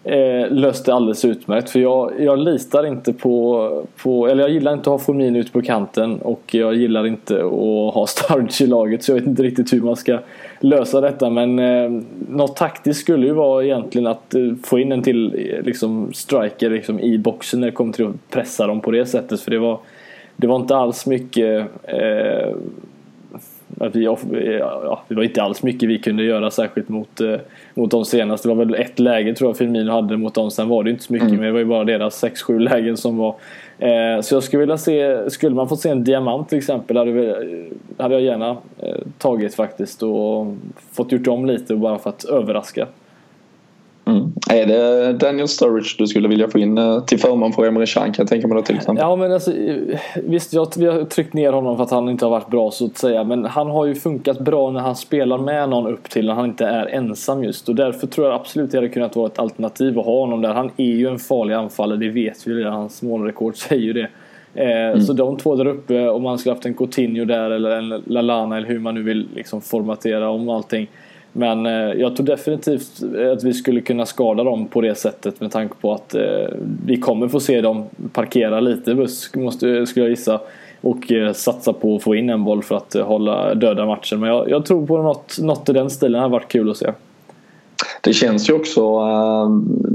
[0.03, 1.69] eh, löste alldeles utmärkt.
[1.69, 5.51] För jag, jag litar inte på, på, eller jag gillar inte att ha Formin ute
[5.51, 9.03] på kanten och jag gillar inte att ha Sturridge i laget.
[9.03, 10.19] Så jag vet inte riktigt hur man ska
[10.59, 11.29] lösa detta.
[11.29, 15.65] Men eh, något taktiskt skulle ju vara egentligen att eh, få in en till eh,
[15.65, 19.41] liksom, striker liksom, i boxen när det kommer till att pressa dem på det sättet.
[19.41, 19.79] För det var,
[20.35, 22.55] det var inte alls mycket eh,
[23.77, 24.03] vi,
[24.59, 27.35] ja, det var inte alls mycket vi kunde göra särskilt mot, eh,
[27.73, 28.47] mot de senaste.
[28.47, 30.51] Det var väl ett läge tror jag Firmino hade mot dem.
[30.51, 31.27] Sen var det inte så mycket.
[31.27, 31.39] Mm.
[31.39, 33.35] Men det var ju bara deras 6-7 lägen som var.
[33.79, 35.29] Eh, så jag skulle vilja se.
[35.29, 36.97] Skulle man få se en diamant till exempel.
[36.97, 37.33] Hade, vi,
[37.97, 40.03] hade jag gärna eh, tagit faktiskt.
[40.03, 40.55] Och
[40.91, 42.87] fått gjort om lite bara för att överraska.
[44.09, 44.31] Mm.
[44.49, 48.03] Är det Daniel Sturridge du skulle vilja få in eh, till förmån för Emre Can
[48.03, 49.01] kan jag tänka mig då till exempel?
[49.01, 49.51] Ja men alltså,
[50.23, 52.85] visst jag, vi har tryckt ner honom för att han inte har varit bra så
[52.85, 53.23] att säga.
[53.23, 56.45] Men han har ju funkat bra när han spelar med någon upp till när han
[56.45, 57.69] inte är ensam just.
[57.69, 60.53] Och därför tror jag absolut det hade kunnat vara ett alternativ att ha honom där.
[60.53, 62.73] Han är ju en farlig anfallare, det vet vi redan.
[62.73, 64.07] Hans målrekord säger ju det.
[64.53, 65.01] Eh, mm.
[65.01, 68.57] Så de två där uppe, om man skulle haft en Coutinho där eller en Lalana
[68.57, 70.87] eller hur man nu vill liksom formatera om allting
[71.33, 75.41] men eh, jag tror definitivt eh, att vi skulle kunna skada dem på det sättet
[75.41, 76.47] med tanke på att eh,
[76.85, 80.41] vi kommer få se dem parkera lite buss, måste, skulle jag gissa.
[80.81, 84.19] Och eh, satsa på att få in en boll för att eh, hålla döda matchen.
[84.19, 86.77] Men jag, jag tror på något, något i den stilen, det hade varit kul att
[86.77, 86.91] se.
[88.01, 88.81] Det känns ju också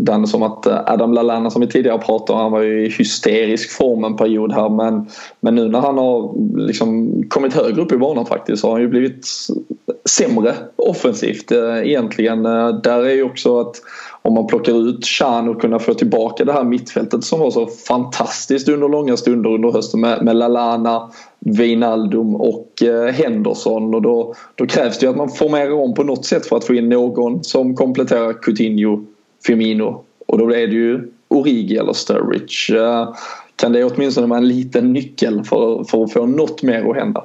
[0.07, 2.89] äh, som att eh, Adam Lallana som vi tidigare pratade om han var ju i
[2.89, 5.07] hysterisk form en period här men,
[5.41, 8.83] men nu när han har liksom kommit högre upp i banan faktiskt så har han
[8.83, 9.27] ju blivit
[10.09, 12.47] sämre offensivt äh, egentligen.
[12.47, 13.77] Äh, där är ju också att
[14.29, 17.67] om man plockar ut Chan och kunna få tillbaka det här mittfältet som var så
[17.67, 24.35] fantastiskt under långa stunder under hösten med, med Lalana, Wijnaldum och eh, Henderson och då,
[24.55, 26.89] då krävs det ju att man formerar om på något sätt för att få in
[26.89, 29.05] någon som kompletterar Coutinho,
[29.47, 32.79] Firmino och då är det ju Origi eller Sturridge.
[32.79, 33.15] Eh,
[33.57, 37.25] kan det åtminstone vara en liten nyckel för, för att få något mer att hända.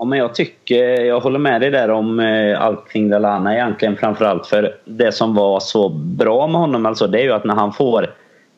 [0.00, 3.54] Ja, men jag tycker, jag håller med dig där om eh, allting allt kring Dalana
[3.54, 4.46] egentligen framförallt.
[4.46, 7.72] För det som var så bra med honom alltså, det är ju att när han
[7.72, 8.00] får,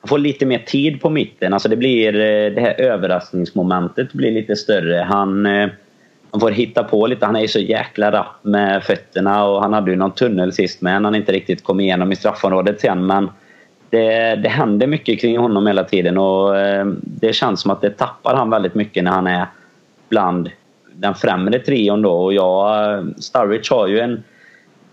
[0.00, 1.52] han får lite mer tid på mitten.
[1.52, 4.96] Alltså det blir eh, det här överraskningsmomentet blir lite större.
[4.96, 5.68] Han, eh,
[6.30, 7.26] han får hitta på lite.
[7.26, 10.80] Han är ju så jäkla rapp med fötterna och han hade ju någon tunnel sist
[10.80, 13.06] med han inte riktigt kom igenom i straffområdet sen.
[13.06, 13.30] Men
[13.90, 16.54] det, det händer mycket kring honom hela tiden och
[17.02, 19.46] det känns som att det tappar han väldigt mycket när han är
[20.08, 20.50] bland
[21.00, 24.22] den främre trion då och jag, Sturridge har ju en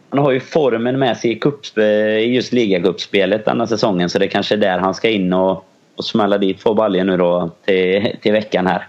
[0.09, 4.27] han har ju formen med sig i, cup, eh, just ligacupspelet denna säsongen så det
[4.27, 8.15] kanske är där han ska in och, och smälla dit två baljor nu då till,
[8.21, 8.87] till veckan här.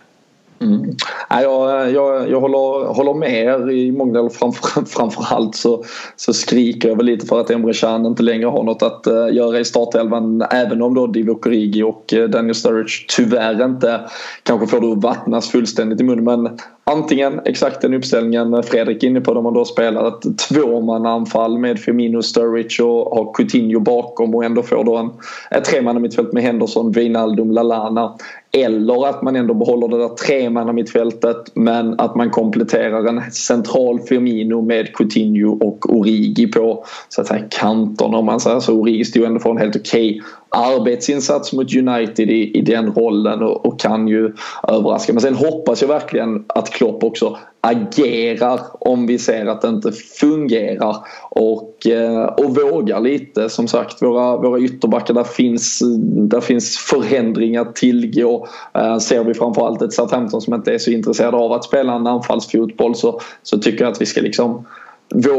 [0.61, 0.97] Mm.
[1.31, 4.29] Jag, jag, jag håller, håller med er i många delar.
[4.29, 5.85] Framför, framförallt så,
[6.17, 9.35] så skriker jag väl lite för att Emre Can inte längre har något att uh,
[9.37, 10.43] göra i startelvan.
[10.51, 14.01] Även om då Divo Origi och uh, Daniel Sturridge tyvärr inte
[14.43, 16.25] kanske får det att vattnas fullständigt i munnen.
[16.25, 19.35] Men antingen exakt den uppställningen Fredrik är inne på.
[19.35, 24.63] De har då spelat ett tvåmannaanfall med Firmino, Sturridge och har Coutinho bakom och ändå
[24.63, 25.11] får då en,
[25.51, 28.15] ett tremannamittfält med Henderson, Wijnaldum, Lalana.
[28.53, 34.63] Eller att man ändå behåller det där tremannamittfältet men att man kompletterar en central Firmino
[34.63, 38.75] med Coutinho och Origi på så att säga kanterna om man säger så.
[38.75, 43.43] Origi stod ändå för en helt okej okay arbetsinsats mot United i, i den rollen
[43.43, 44.33] och, och, kan ju
[44.69, 45.13] överraska.
[45.13, 49.93] Men sen hoppas jag verkligen att Klopp också agerar om vi ser att det inte
[49.93, 50.97] fungerar
[51.31, 53.49] och, eh, och vågar lite.
[53.49, 55.83] Som sagt, våra, våra ytterbackar, där finns,
[56.31, 58.49] där finns förändringar tillgå.
[58.75, 62.07] Eh, ser vi framförallt ett Southampton som inte är så intresserade av att spela en
[62.07, 64.67] anfallsfotboll så, så tycker jag att vi ska liksom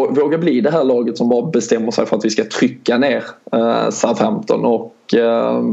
[0.10, 3.24] våga bli det här laget som bara bestämmer sig för att vi ska trycka ner
[3.52, 5.64] eh, Southampton och eh,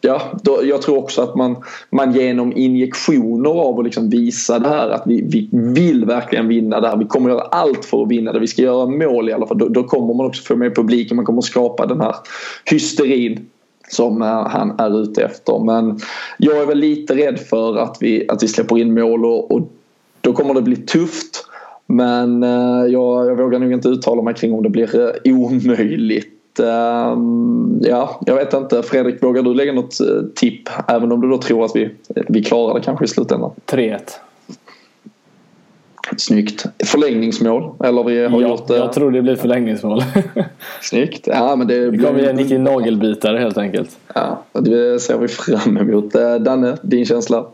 [0.00, 1.56] ja, då, jag tror också att man,
[1.90, 6.80] man genom injektioner av att liksom visa det här att vi, vi vill verkligen vinna
[6.80, 6.96] det här.
[6.96, 8.40] Vi kommer göra allt för att vinna det.
[8.40, 9.58] Vi ska göra mål i alla fall.
[9.58, 11.16] Då, då kommer man också få med publiken.
[11.16, 12.14] Man kommer skapa den här
[12.64, 13.46] hysterin
[13.88, 15.58] som eh, han är ute efter.
[15.58, 15.98] Men
[16.38, 19.72] jag är väl lite rädd för att vi, att vi släpper in mål och, och
[20.20, 21.46] då kommer det bli tufft.
[21.92, 26.60] Men eh, jag, jag vågar nog inte uttala mig kring om det blir eh, omöjligt.
[26.60, 28.82] Ehm, ja, jag vet inte.
[28.82, 30.68] Fredrik, vågar du lägga något eh, tipp?
[30.88, 31.90] Även om du då tror att vi,
[32.28, 33.50] vi klarar det kanske i slutändan.
[33.66, 33.98] 3-1.
[36.16, 36.66] Snyggt.
[36.84, 37.74] Förlängningsmål?
[37.84, 40.02] Eller vi har ja, gjort, jag tror det blir förlängningsmål.
[40.82, 41.26] Snyggt.
[41.26, 43.98] Ja, men det, det kommer en riktig nagelbitare helt enkelt.
[44.14, 46.12] Ja, det ser vi fram emot.
[46.40, 47.46] Danne, din känsla?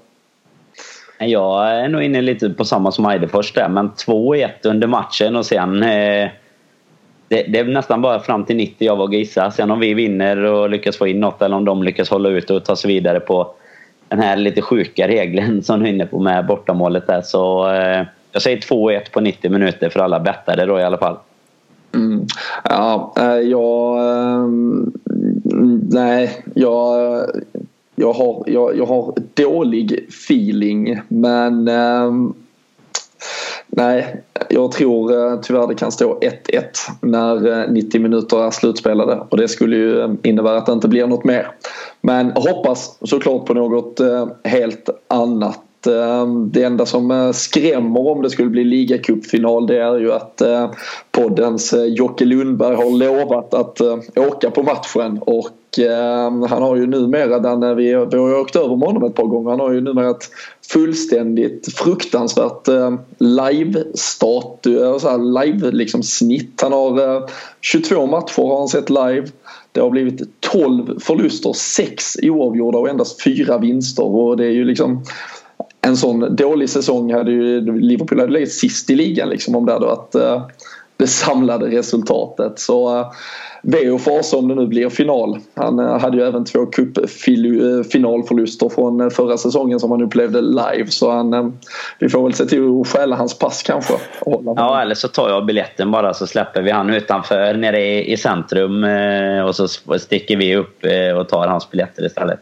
[1.18, 5.46] Jag är nog inne lite på samma som Eidefors där, men 2-1 under matchen och
[5.46, 5.82] sen...
[5.82, 6.28] Eh,
[7.28, 9.50] det, det, är nästan bara fram till 90 jag vågar gissa.
[9.50, 12.50] Sen om vi vinner och lyckas få in något eller om de lyckas hålla ut
[12.50, 13.54] och ta sig vidare på
[14.08, 17.22] den här lite sjuka regeln som du är inne på med bortamålet där.
[17.22, 21.16] Så eh, jag säger 2-1 på 90 minuter för alla bettare då i alla fall.
[21.94, 22.26] Mm.
[22.64, 23.98] Ja, eh, jag...
[23.98, 24.46] Eh,
[25.90, 27.20] nej, jag
[27.98, 32.12] jag har, jag, jag har dålig feeling men eh,
[33.70, 36.30] Nej, jag tror eh, tyvärr det kan stå 1-1
[37.00, 40.88] när eh, 90 minuter är slutspelade och det skulle ju ehm, innebära att det inte
[40.88, 41.50] blir något mer.
[42.00, 45.86] Men hoppas såklart på något eh, helt annat.
[45.86, 50.42] Ehm, det enda som eh, skrämmer om det skulle bli ligacupfinal det är ju att
[51.10, 53.80] poddens Jocke Lundberg har lovat att
[54.16, 58.76] åka på matchen och Ehm, han har ju numera, den, vi, vi har åkt över
[58.76, 60.30] med honom ett par gånger, han har ju numera ett
[60.72, 66.60] fullständigt fruktansvärt ehm, live-statu, eh, live liksom snitt.
[66.62, 67.26] Han har eh,
[67.60, 69.26] 22 matcher har han sett live.
[69.72, 74.64] Det har blivit 12 förluster, 6 oavgjorda och endast 4 vinster och det är ju
[74.64, 75.04] liksom
[75.80, 79.72] en sån dålig säsong hade ju Liverpool hade legat sist i ligan liksom om det
[79.72, 80.42] hade varit eh,
[80.98, 82.58] det samlade resultatet.
[82.58, 83.06] Så eh,
[83.62, 85.38] ve och fasa om det nu blir final.
[85.54, 90.86] Han eh, hade ju även två cupfinalförluster eh, från förra säsongen som han upplevde live.
[90.88, 91.58] Så han,
[91.98, 93.94] vi får väl se till att stjäla hans pass kanske.
[94.56, 98.84] Ja, eller så tar jag biljetten bara så släpper vi han utanför nere i centrum
[99.48, 99.68] och så
[99.98, 100.84] sticker vi upp
[101.18, 102.40] och tar hans biljetter istället.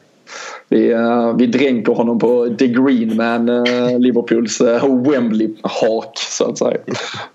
[0.69, 6.59] Vi, uh, vi dränker honom på The Green Man, uh, Liverpools uh, Wembley-hak så att
[6.59, 6.79] säga.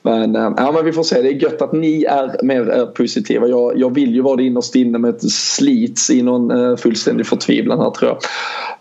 [0.02, 1.22] Men, ja, men vi får se.
[1.22, 3.48] Det är gött att ni är mer positiva.
[3.48, 7.80] Jag, jag vill ju vara det innerst inne med ett slits i någon fullständig förtvivlan
[7.80, 8.18] här tror jag.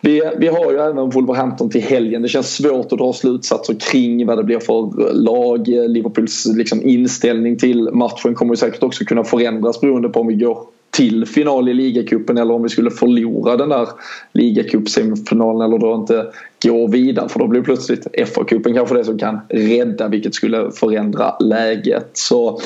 [0.01, 2.23] Vi, vi har ju även Wolverhampton till helgen.
[2.23, 5.69] Det känns svårt att dra slutsatser kring vad det blir för lag.
[5.69, 10.35] Liverpools liksom, inställning till matchen kommer ju säkert också kunna förändras beroende på om vi
[10.35, 10.59] går
[10.91, 13.89] till final i ligacupen eller om vi skulle förlora den där
[14.33, 16.27] ligacupsemifinalen eller då inte
[16.63, 21.37] gå vidare för då blir plötsligt FA-cupen kanske det som kan rädda vilket skulle förändra
[21.39, 22.11] läget.
[22.13, 22.61] Så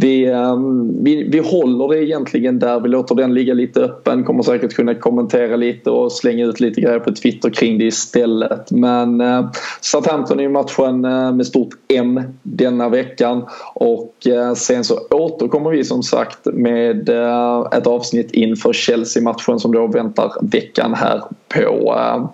[0.00, 2.80] vi, ehm, vi, vi håller det egentligen där.
[2.80, 4.24] Vi låter den ligga lite öppen.
[4.24, 8.70] Kommer säkert kunna kommentera lite och slänga ut lite grejer på Twitter kring det istället.
[8.70, 13.44] Men eh, Southampton är ju matchen eh, med stort M denna veckan.
[13.74, 19.72] Och eh, sen så återkommer vi som sagt med eh, ett avsnitt inför Chelsea-matchen som
[19.72, 21.94] då väntar veckan här på.
[21.98, 22.28] Eh,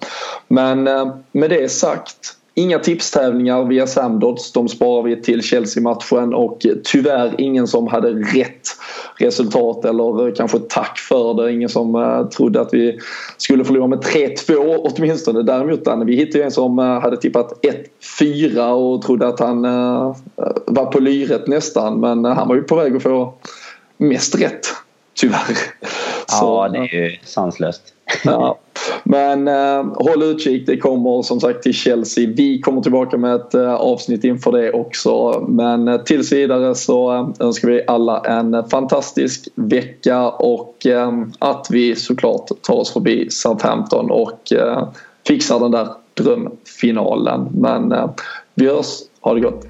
[0.49, 4.53] men eh, med det sagt Inga tipstävlingar via Samdods.
[4.53, 8.69] De sparar vi till Chelsea-matchen och tyvärr ingen som hade rätt
[9.17, 11.53] resultat eller kanske tack för det.
[11.53, 12.99] Ingen som uh, trodde att vi
[13.37, 15.43] skulle förlora med 3-2 åtminstone.
[15.43, 17.53] Däremot Danne, vi hittade en som hade tippat
[18.21, 19.63] 1-4 och trodde att han
[20.67, 22.01] var på lyret nästan.
[22.01, 23.35] Men han var ju på väg att få
[23.97, 24.67] mest rätt.
[25.15, 25.57] Tyvärr.
[26.29, 27.83] Ja, det är ju sanslöst.
[28.25, 28.59] ja.
[29.05, 32.31] Men eh, håll utkik, det kommer som sagt till Chelsea.
[32.37, 35.45] Vi kommer tillbaka med ett eh, avsnitt inför det också.
[35.49, 41.67] Men eh, tills vidare så eh, önskar vi alla en fantastisk vecka och eh, att
[41.71, 44.89] vi såklart tar oss förbi Southampton och eh,
[45.27, 47.49] fixar den där drömfinalen.
[47.53, 48.11] Men eh,
[48.55, 48.87] vi hörs,
[49.21, 49.67] ha det gott!